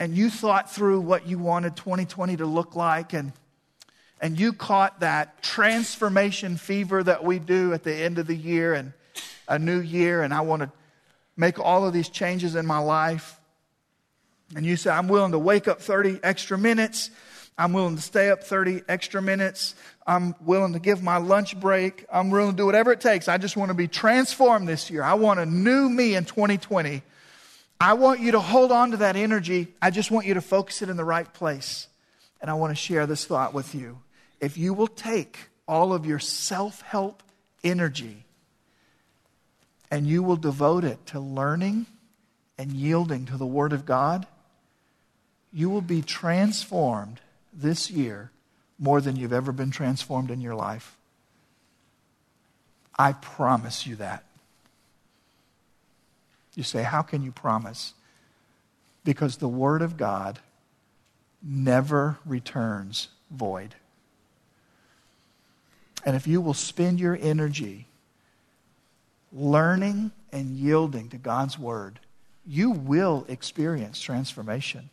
and 0.00 0.16
you 0.16 0.30
thought 0.30 0.72
through 0.72 1.00
what 1.00 1.26
you 1.26 1.38
wanted 1.38 1.76
2020 1.76 2.38
to 2.38 2.46
look 2.46 2.74
like, 2.74 3.12
and, 3.12 3.32
and 4.20 4.38
you 4.38 4.52
caught 4.52 5.00
that 5.00 5.42
transformation 5.42 6.56
fever 6.56 7.02
that 7.02 7.24
we 7.24 7.38
do 7.38 7.72
at 7.72 7.82
the 7.82 7.94
end 7.94 8.18
of 8.18 8.26
the 8.26 8.36
year 8.36 8.74
and 8.74 8.92
a 9.46 9.58
new 9.58 9.80
year, 9.80 10.22
and 10.22 10.32
I 10.32 10.40
want 10.40 10.62
to 10.62 10.72
make 11.36 11.58
all 11.58 11.86
of 11.86 11.92
these 11.92 12.08
changes 12.08 12.54
in 12.54 12.66
my 12.66 12.78
life, 12.78 13.40
And 14.54 14.64
you 14.64 14.76
say, 14.76 14.90
I'm 14.90 15.08
willing 15.08 15.32
to 15.32 15.38
wake 15.38 15.66
up 15.66 15.80
30 15.80 16.20
extra 16.22 16.56
minutes. 16.56 17.10
I'm 17.56 17.72
willing 17.72 17.96
to 17.96 18.02
stay 18.02 18.30
up 18.30 18.44
30 18.44 18.82
extra 18.88 19.22
minutes. 19.22 19.74
I'm 20.06 20.34
willing 20.40 20.74
to 20.74 20.78
give 20.78 21.02
my 21.02 21.16
lunch 21.16 21.58
break. 21.58 22.04
I'm 22.12 22.30
willing 22.30 22.52
to 22.52 22.56
do 22.56 22.66
whatever 22.66 22.92
it 22.92 23.00
takes. 23.00 23.26
I 23.26 23.38
just 23.38 23.56
want 23.56 23.70
to 23.70 23.74
be 23.74 23.88
transformed 23.88 24.68
this 24.68 24.90
year. 24.90 25.02
I 25.02 25.14
want 25.14 25.40
a 25.40 25.46
new 25.46 25.88
me 25.88 26.14
in 26.14 26.24
2020. 26.24 27.02
I 27.80 27.94
want 27.94 28.20
you 28.20 28.32
to 28.32 28.40
hold 28.40 28.70
on 28.70 28.92
to 28.92 28.98
that 28.98 29.16
energy. 29.16 29.68
I 29.80 29.90
just 29.90 30.10
want 30.10 30.26
you 30.26 30.34
to 30.34 30.40
focus 30.40 30.82
it 30.82 30.88
in 30.88 30.96
the 30.96 31.04
right 31.04 31.32
place. 31.32 31.88
And 32.40 32.50
I 32.50 32.54
want 32.54 32.70
to 32.70 32.76
share 32.76 33.06
this 33.06 33.24
thought 33.24 33.54
with 33.54 33.74
you. 33.74 33.98
If 34.40 34.58
you 34.58 34.74
will 34.74 34.88
take 34.88 35.38
all 35.66 35.92
of 35.92 36.06
your 36.06 36.18
self 36.18 36.82
help 36.82 37.22
energy 37.62 38.23
and 39.90 40.06
you 40.06 40.22
will 40.22 40.36
devote 40.36 40.84
it 40.84 41.04
to 41.06 41.20
learning 41.20 41.86
and 42.58 42.72
yielding 42.72 43.26
to 43.26 43.36
the 43.36 43.46
Word 43.46 43.72
of 43.72 43.84
God, 43.84 44.26
you 45.52 45.70
will 45.70 45.80
be 45.80 46.02
transformed 46.02 47.20
this 47.52 47.90
year 47.90 48.30
more 48.78 49.00
than 49.00 49.16
you've 49.16 49.32
ever 49.32 49.52
been 49.52 49.70
transformed 49.70 50.30
in 50.30 50.40
your 50.40 50.54
life. 50.54 50.96
I 52.98 53.12
promise 53.12 53.86
you 53.86 53.96
that. 53.96 54.24
You 56.54 56.62
say, 56.62 56.82
How 56.82 57.02
can 57.02 57.22
you 57.22 57.32
promise? 57.32 57.94
Because 59.04 59.36
the 59.36 59.48
Word 59.48 59.82
of 59.82 59.96
God 59.96 60.38
never 61.42 62.18
returns 62.24 63.08
void. 63.30 63.74
And 66.04 66.16
if 66.16 66.26
you 66.26 66.40
will 66.40 66.54
spend 66.54 67.00
your 67.00 67.18
energy 67.20 67.86
learning 69.34 70.12
and 70.32 70.56
yielding 70.56 71.08
to 71.10 71.18
God's 71.18 71.58
Word, 71.58 71.98
you 72.46 72.70
will 72.70 73.26
experience 73.28 74.00
transformation. 74.00 74.90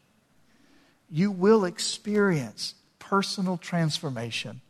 You 1.10 1.32
will 1.32 1.66
experience 1.66 2.74
personal 3.00 3.58
transformation. 3.58 4.62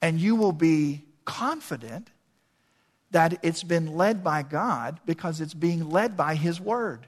And 0.00 0.20
you 0.20 0.36
will 0.36 0.52
be 0.52 1.02
confident 1.24 2.08
that 3.12 3.38
it's 3.42 3.62
been 3.62 3.94
led 3.94 4.24
by 4.24 4.42
God 4.42 5.00
because 5.06 5.40
it's 5.40 5.54
being 5.54 5.88
led 5.88 6.16
by 6.16 6.34
His 6.34 6.60
Word. 6.60 7.06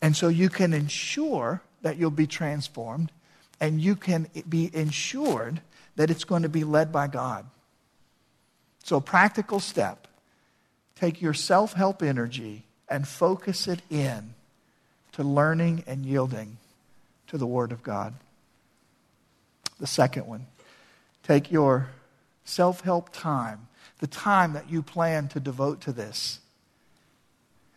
And 0.00 0.16
so 0.16 0.28
you 0.28 0.48
can 0.48 0.72
ensure 0.72 1.62
that 1.82 1.96
you'll 1.96 2.10
be 2.10 2.26
transformed 2.26 3.12
and 3.60 3.80
you 3.80 3.94
can 3.94 4.26
be 4.48 4.70
ensured 4.74 5.60
that 5.94 6.10
it's 6.10 6.24
going 6.24 6.42
to 6.42 6.48
be 6.48 6.64
led 6.64 6.90
by 6.90 7.06
God. 7.06 7.46
So, 8.82 9.00
practical 9.00 9.60
step 9.60 10.08
take 10.96 11.20
your 11.20 11.34
self 11.34 11.72
help 11.72 12.02
energy 12.02 12.64
and 12.88 13.06
focus 13.06 13.66
it 13.68 13.80
in 13.90 14.34
to 15.12 15.22
learning 15.22 15.84
and 15.86 16.04
yielding 16.04 16.58
to 17.28 17.38
the 17.38 17.46
Word 17.46 17.72
of 17.72 17.82
God. 17.82 18.14
The 19.80 19.86
second 19.86 20.26
one, 20.26 20.46
take 21.22 21.50
your 21.50 21.88
self 22.44 22.82
help 22.82 23.10
time, 23.12 23.68
the 23.98 24.06
time 24.06 24.52
that 24.52 24.70
you 24.70 24.82
plan 24.82 25.28
to 25.28 25.40
devote 25.40 25.80
to 25.82 25.92
this, 25.92 26.40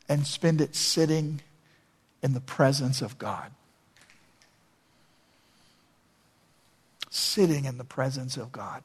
and 0.10 0.26
spend 0.26 0.62
it 0.62 0.76
sitting 0.76 1.42
in 2.22 2.34
the 2.34 2.42
presence 2.42 3.02
of 3.02 3.18
God. 3.18 3.52
Sitting 7.10 7.66
in 7.66 7.78
the 7.78 7.84
presence 7.84 8.36
of 8.38 8.52
God. 8.52 8.84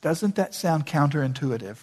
Doesn't 0.00 0.36
that 0.36 0.54
sound 0.54 0.86
counterintuitive? 0.86 1.76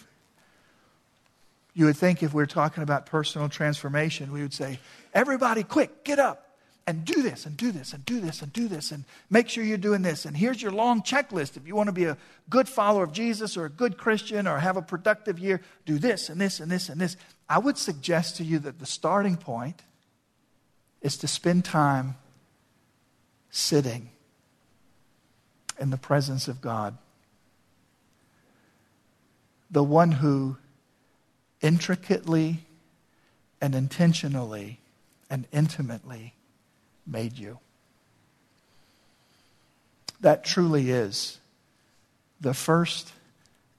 You 1.74 1.84
would 1.84 1.96
think 1.96 2.22
if 2.22 2.34
we're 2.34 2.46
talking 2.46 2.82
about 2.82 3.06
personal 3.06 3.48
transformation, 3.48 4.32
we 4.32 4.42
would 4.42 4.52
say, 4.52 4.80
everybody, 5.14 5.62
quick, 5.62 6.02
get 6.04 6.18
up 6.18 6.48
and 6.88 7.04
do 7.04 7.22
this 7.22 7.46
and 7.46 7.56
do 7.56 7.70
this 7.70 7.92
and 7.92 8.04
do 8.04 8.18
this 8.18 8.42
and 8.42 8.52
do 8.52 8.66
this 8.66 8.90
and 8.90 9.04
make 9.30 9.48
sure 9.48 9.62
you're 9.62 9.76
doing 9.78 10.02
this. 10.02 10.24
And 10.24 10.36
here's 10.36 10.60
your 10.60 10.72
long 10.72 11.02
checklist. 11.02 11.56
If 11.56 11.66
you 11.66 11.76
want 11.76 11.88
to 11.88 11.92
be 11.92 12.06
a 12.06 12.16
good 12.48 12.68
follower 12.68 13.04
of 13.04 13.12
Jesus 13.12 13.56
or 13.56 13.66
a 13.66 13.70
good 13.70 13.98
Christian 13.98 14.48
or 14.48 14.58
have 14.58 14.76
a 14.76 14.82
productive 14.82 15.38
year, 15.38 15.60
do 15.84 15.98
this 15.98 16.30
and 16.30 16.40
this 16.40 16.58
and 16.58 16.70
this 16.70 16.88
and 16.88 17.00
this. 17.00 17.16
I 17.48 17.58
would 17.58 17.78
suggest 17.78 18.36
to 18.36 18.44
you 18.44 18.58
that 18.60 18.78
the 18.78 18.86
starting 18.86 19.36
point 19.36 19.82
is 21.00 21.16
to 21.18 21.28
spend 21.28 21.64
time 21.64 22.16
sitting 23.50 24.10
in 25.78 25.90
the 25.90 25.96
presence 25.96 26.48
of 26.48 26.60
God. 26.60 26.96
The 29.70 29.84
one 29.84 30.12
who 30.12 30.56
intricately 31.60 32.60
and 33.60 33.74
intentionally 33.74 34.80
and 35.28 35.46
intimately 35.52 36.34
made 37.06 37.36
you. 37.38 37.58
That 40.20 40.44
truly 40.44 40.90
is 40.90 41.38
the 42.40 42.54
first 42.54 43.12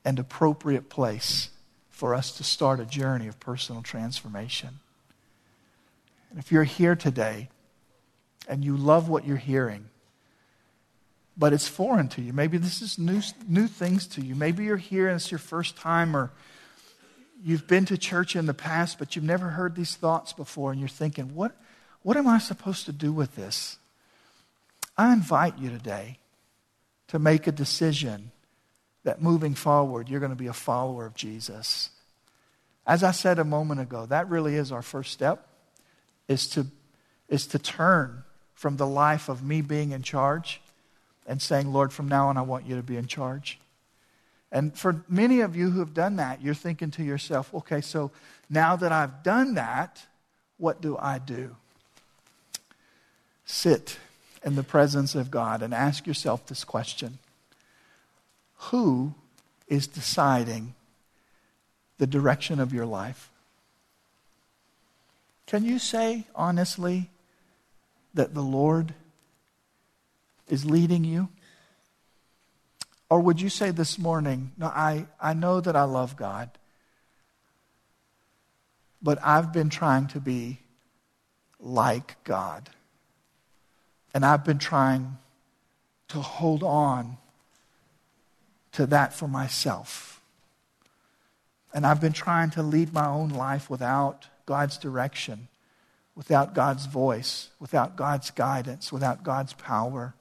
and 0.05 0.19
appropriate 0.19 0.89
place 0.89 1.49
for 1.89 2.15
us 2.15 2.31
to 2.37 2.43
start 2.43 2.79
a 2.79 2.85
journey 2.85 3.27
of 3.27 3.39
personal 3.39 3.81
transformation. 3.81 4.79
And 6.29 6.39
if 6.39 6.51
you're 6.51 6.63
here 6.63 6.95
today 6.95 7.49
and 8.47 8.63
you 8.63 8.77
love 8.77 9.09
what 9.09 9.25
you're 9.25 9.37
hearing, 9.37 9.89
but 11.39 11.53
it's 11.53 11.69
foreign 11.69 12.09
to 12.09 12.21
you, 12.21 12.33
maybe 12.33 12.57
this 12.57 12.81
is 12.81 12.99
new, 12.99 13.21
new 13.47 13.65
things 13.65 14.05
to 14.05 14.21
you. 14.21 14.35
Maybe 14.35 14.65
you're 14.65 14.75
here 14.75 15.07
and 15.07 15.15
it's 15.15 15.31
your 15.31 15.39
first 15.39 15.77
time, 15.77 16.15
or 16.15 16.31
you've 17.41 17.65
been 17.65 17.85
to 17.85 17.97
church 17.97 18.35
in 18.35 18.45
the 18.45 18.53
past, 18.53 18.99
but 18.99 19.15
you've 19.15 19.23
never 19.23 19.47
heard 19.47 19.73
these 19.73 19.95
thoughts 19.95 20.33
before, 20.33 20.71
and 20.71 20.81
you're 20.81 20.89
thinking, 20.89 21.33
what, 21.33 21.55
what 22.01 22.17
am 22.17 22.27
I 22.27 22.39
supposed 22.39 22.85
to 22.87 22.91
do 22.91 23.13
with 23.13 23.37
this? 23.37 23.77
I 24.97 25.13
invite 25.13 25.57
you 25.57 25.69
today 25.69 26.17
to 27.07 27.19
make 27.19 27.47
a 27.47 27.53
decision 27.53 28.31
that 29.05 29.21
moving 29.21 29.55
forward, 29.55 30.09
you're 30.09 30.19
going 30.19 30.33
to 30.33 30.35
be 30.35 30.47
a 30.47 30.53
follower 30.53 31.05
of 31.05 31.15
Jesus. 31.15 31.89
As 32.85 33.01
I 33.01 33.11
said 33.11 33.39
a 33.39 33.45
moment 33.45 33.79
ago, 33.79 34.05
that 34.07 34.29
really 34.29 34.55
is 34.55 34.73
our 34.73 34.81
first 34.81 35.13
step, 35.13 35.47
is 36.27 36.49
to, 36.49 36.67
is 37.29 37.47
to 37.47 37.59
turn 37.59 38.25
from 38.55 38.75
the 38.75 38.85
life 38.85 39.29
of 39.29 39.41
me 39.41 39.61
being 39.61 39.93
in 39.93 40.03
charge 40.03 40.59
and 41.29 41.39
saying, 41.39 41.71
Lord, 41.71 41.93
from 41.93 42.07
now 42.07 42.27
on, 42.27 42.37
I 42.37 42.41
want 42.41 42.65
you 42.65 42.75
to 42.75 42.81
be 42.81 42.97
in 42.97 43.05
charge. 43.05 43.59
And 44.51 44.75
for 44.75 45.05
many 45.07 45.41
of 45.41 45.55
you 45.55 45.69
who 45.69 45.79
have 45.79 45.93
done 45.93 46.15
that, 46.15 46.41
you're 46.41 46.55
thinking 46.55 46.89
to 46.91 47.03
yourself, 47.03 47.53
okay, 47.53 47.81
so 47.81 48.09
now 48.49 48.75
that 48.75 48.91
I've 48.91 49.21
done 49.21 49.53
that, 49.53 50.01
what 50.57 50.81
do 50.81 50.97
I 50.97 51.19
do? 51.19 51.55
Sit 53.45 53.99
in 54.43 54.55
the 54.55 54.63
presence 54.63 55.13
of 55.13 55.29
God 55.29 55.61
and 55.61 55.71
ask 55.71 56.07
yourself 56.07 56.47
this 56.47 56.63
question 56.63 57.19
Who 58.71 59.13
is 59.67 59.85
deciding 59.85 60.73
the 61.99 62.07
direction 62.07 62.59
of 62.59 62.73
your 62.73 62.87
life? 62.87 63.29
Can 65.45 65.63
you 65.63 65.77
say 65.77 66.25
honestly 66.33 67.11
that 68.15 68.33
the 68.33 68.41
Lord 68.41 68.95
is 70.49 70.65
leading 70.65 71.03
you? 71.03 71.29
Or 73.09 73.19
would 73.19 73.41
you 73.41 73.49
say 73.49 73.71
this 73.71 73.97
morning, 73.97 74.51
No, 74.57 74.67
I, 74.67 75.07
I 75.19 75.33
know 75.33 75.61
that 75.61 75.75
I 75.75 75.83
love 75.83 76.15
God, 76.15 76.49
but 79.01 79.17
I've 79.23 79.51
been 79.53 79.69
trying 79.69 80.07
to 80.07 80.19
be 80.19 80.59
like 81.59 82.23
God. 82.23 82.69
And 84.13 84.25
I've 84.25 84.43
been 84.43 84.59
trying 84.59 85.17
to 86.09 86.19
hold 86.19 86.63
on 86.63 87.17
to 88.73 88.85
that 88.87 89.13
for 89.13 89.27
myself. 89.27 90.21
And 91.73 91.85
I've 91.85 92.01
been 92.01 92.13
trying 92.13 92.49
to 92.51 92.63
lead 92.63 92.93
my 92.93 93.07
own 93.07 93.29
life 93.29 93.69
without 93.69 94.27
God's 94.45 94.77
direction, 94.77 95.47
without 96.15 96.55
God's 96.55 96.87
voice, 96.87 97.49
without 97.59 97.95
God's 97.95 98.31
guidance, 98.31 98.91
without 98.91 99.23
God's 99.23 99.53
power. 99.53 100.15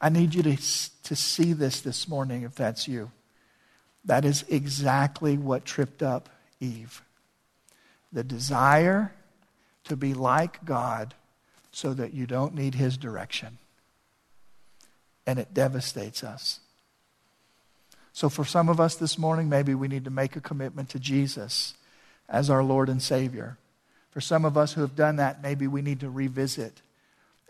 I 0.00 0.08
need 0.08 0.34
you 0.34 0.42
to, 0.42 0.56
to 1.04 1.16
see 1.16 1.52
this 1.52 1.80
this 1.80 2.08
morning 2.08 2.42
if 2.42 2.54
that's 2.54 2.88
you. 2.88 3.10
That 4.04 4.24
is 4.24 4.44
exactly 4.48 5.36
what 5.36 5.64
tripped 5.64 6.02
up 6.02 6.28
Eve. 6.58 7.02
The 8.12 8.24
desire 8.24 9.12
to 9.84 9.96
be 9.96 10.14
like 10.14 10.64
God 10.64 11.14
so 11.70 11.92
that 11.94 12.14
you 12.14 12.26
don't 12.26 12.54
need 12.54 12.74
his 12.74 12.96
direction. 12.96 13.58
And 15.26 15.38
it 15.38 15.52
devastates 15.52 16.24
us. 16.24 16.60
So, 18.12 18.28
for 18.28 18.44
some 18.44 18.68
of 18.68 18.80
us 18.80 18.96
this 18.96 19.18
morning, 19.18 19.48
maybe 19.48 19.74
we 19.74 19.86
need 19.86 20.04
to 20.04 20.10
make 20.10 20.34
a 20.34 20.40
commitment 20.40 20.88
to 20.90 20.98
Jesus 20.98 21.74
as 22.28 22.50
our 22.50 22.64
Lord 22.64 22.88
and 22.88 23.00
Savior. 23.00 23.56
For 24.10 24.20
some 24.20 24.44
of 24.44 24.56
us 24.56 24.72
who 24.72 24.80
have 24.80 24.96
done 24.96 25.16
that, 25.16 25.42
maybe 25.42 25.68
we 25.68 25.82
need 25.82 26.00
to 26.00 26.10
revisit 26.10 26.82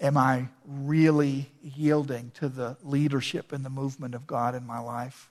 Am 0.01 0.17
I 0.17 0.49
really 0.67 1.51
yielding 1.63 2.33
to 2.37 2.49
the 2.49 2.77
leadership 2.83 3.53
and 3.53 3.65
the 3.65 3.71
movement 3.71 4.15
of 4.15 4.27
God 4.27 4.55
in 4.55 4.67
my 4.67 4.79
life? 4.79 5.29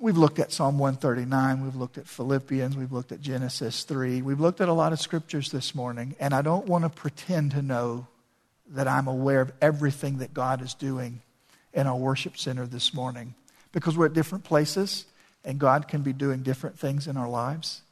We've 0.00 0.18
looked 0.18 0.38
at 0.38 0.52
Psalm 0.52 0.78
139, 0.78 1.64
we've 1.64 1.74
looked 1.74 1.98
at 1.98 2.06
Philippians, 2.06 2.76
we've 2.76 2.92
looked 2.92 3.10
at 3.10 3.20
Genesis 3.20 3.82
3. 3.82 4.22
We've 4.22 4.38
looked 4.38 4.60
at 4.60 4.68
a 4.68 4.72
lot 4.72 4.92
of 4.92 5.00
scriptures 5.00 5.50
this 5.50 5.74
morning, 5.74 6.14
and 6.20 6.32
I 6.32 6.42
don't 6.42 6.66
want 6.66 6.84
to 6.84 6.90
pretend 6.90 7.50
to 7.52 7.62
know 7.62 8.06
that 8.68 8.86
I'm 8.86 9.08
aware 9.08 9.40
of 9.40 9.50
everything 9.60 10.18
that 10.18 10.34
God 10.34 10.62
is 10.62 10.74
doing 10.74 11.20
in 11.72 11.86
our 11.86 11.96
worship 11.96 12.36
center 12.36 12.66
this 12.66 12.94
morning 12.94 13.34
because 13.72 13.96
we're 13.96 14.06
at 14.06 14.12
different 14.12 14.44
places 14.44 15.06
and 15.44 15.58
God 15.58 15.88
can 15.88 16.02
be 16.02 16.12
doing 16.12 16.42
different 16.42 16.78
things 16.78 17.06
in 17.06 17.16
our 17.16 17.28
lives. 17.28 17.82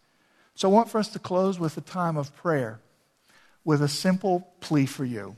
So 0.54 0.68
I 0.68 0.72
want 0.72 0.90
for 0.90 0.98
us 0.98 1.08
to 1.08 1.18
close 1.18 1.58
with 1.58 1.76
a 1.76 1.82
time 1.82 2.16
of 2.16 2.34
prayer 2.36 2.78
with 3.66 3.82
a 3.82 3.88
simple 3.88 4.48
plea 4.60 4.86
for 4.86 5.04
you. 5.04 5.34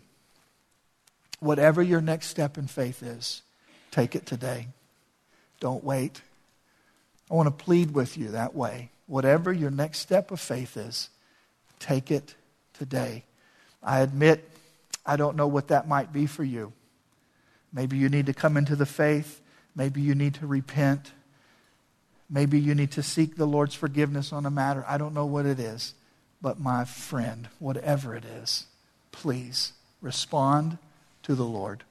Whatever 1.40 1.82
your 1.82 2.02
next 2.02 2.26
step 2.26 2.58
in 2.58 2.66
faith 2.66 3.02
is, 3.02 3.40
take 3.90 4.14
it 4.14 4.26
today. 4.26 4.68
Don't 5.60 5.82
wait. 5.82 6.20
I 7.30 7.34
want 7.34 7.46
to 7.46 7.64
plead 7.64 7.92
with 7.92 8.18
you 8.18 8.28
that 8.28 8.54
way. 8.54 8.90
Whatever 9.06 9.50
your 9.50 9.70
next 9.70 10.00
step 10.00 10.30
of 10.30 10.40
faith 10.40 10.76
is, 10.76 11.08
take 11.80 12.10
it 12.10 12.34
today. 12.74 13.24
I 13.82 14.00
admit 14.00 14.46
I 15.06 15.16
don't 15.16 15.36
know 15.36 15.48
what 15.48 15.68
that 15.68 15.88
might 15.88 16.12
be 16.12 16.26
for 16.26 16.44
you. 16.44 16.74
Maybe 17.72 17.96
you 17.96 18.10
need 18.10 18.26
to 18.26 18.34
come 18.34 18.58
into 18.58 18.76
the 18.76 18.86
faith. 18.86 19.40
Maybe 19.74 20.02
you 20.02 20.14
need 20.14 20.34
to 20.34 20.46
repent. 20.46 21.12
Maybe 22.28 22.60
you 22.60 22.74
need 22.74 22.92
to 22.92 23.02
seek 23.02 23.36
the 23.36 23.46
Lord's 23.46 23.74
forgiveness 23.74 24.34
on 24.34 24.44
a 24.44 24.50
matter. 24.50 24.84
I 24.86 24.98
don't 24.98 25.14
know 25.14 25.24
what 25.24 25.46
it 25.46 25.58
is. 25.58 25.94
But 26.40 26.60
my 26.60 26.84
friend, 26.84 27.48
whatever 27.58 28.14
it 28.14 28.24
is, 28.24 28.66
please 29.10 29.72
respond 30.00 30.78
to 31.24 31.34
the 31.34 31.44
Lord. 31.44 31.84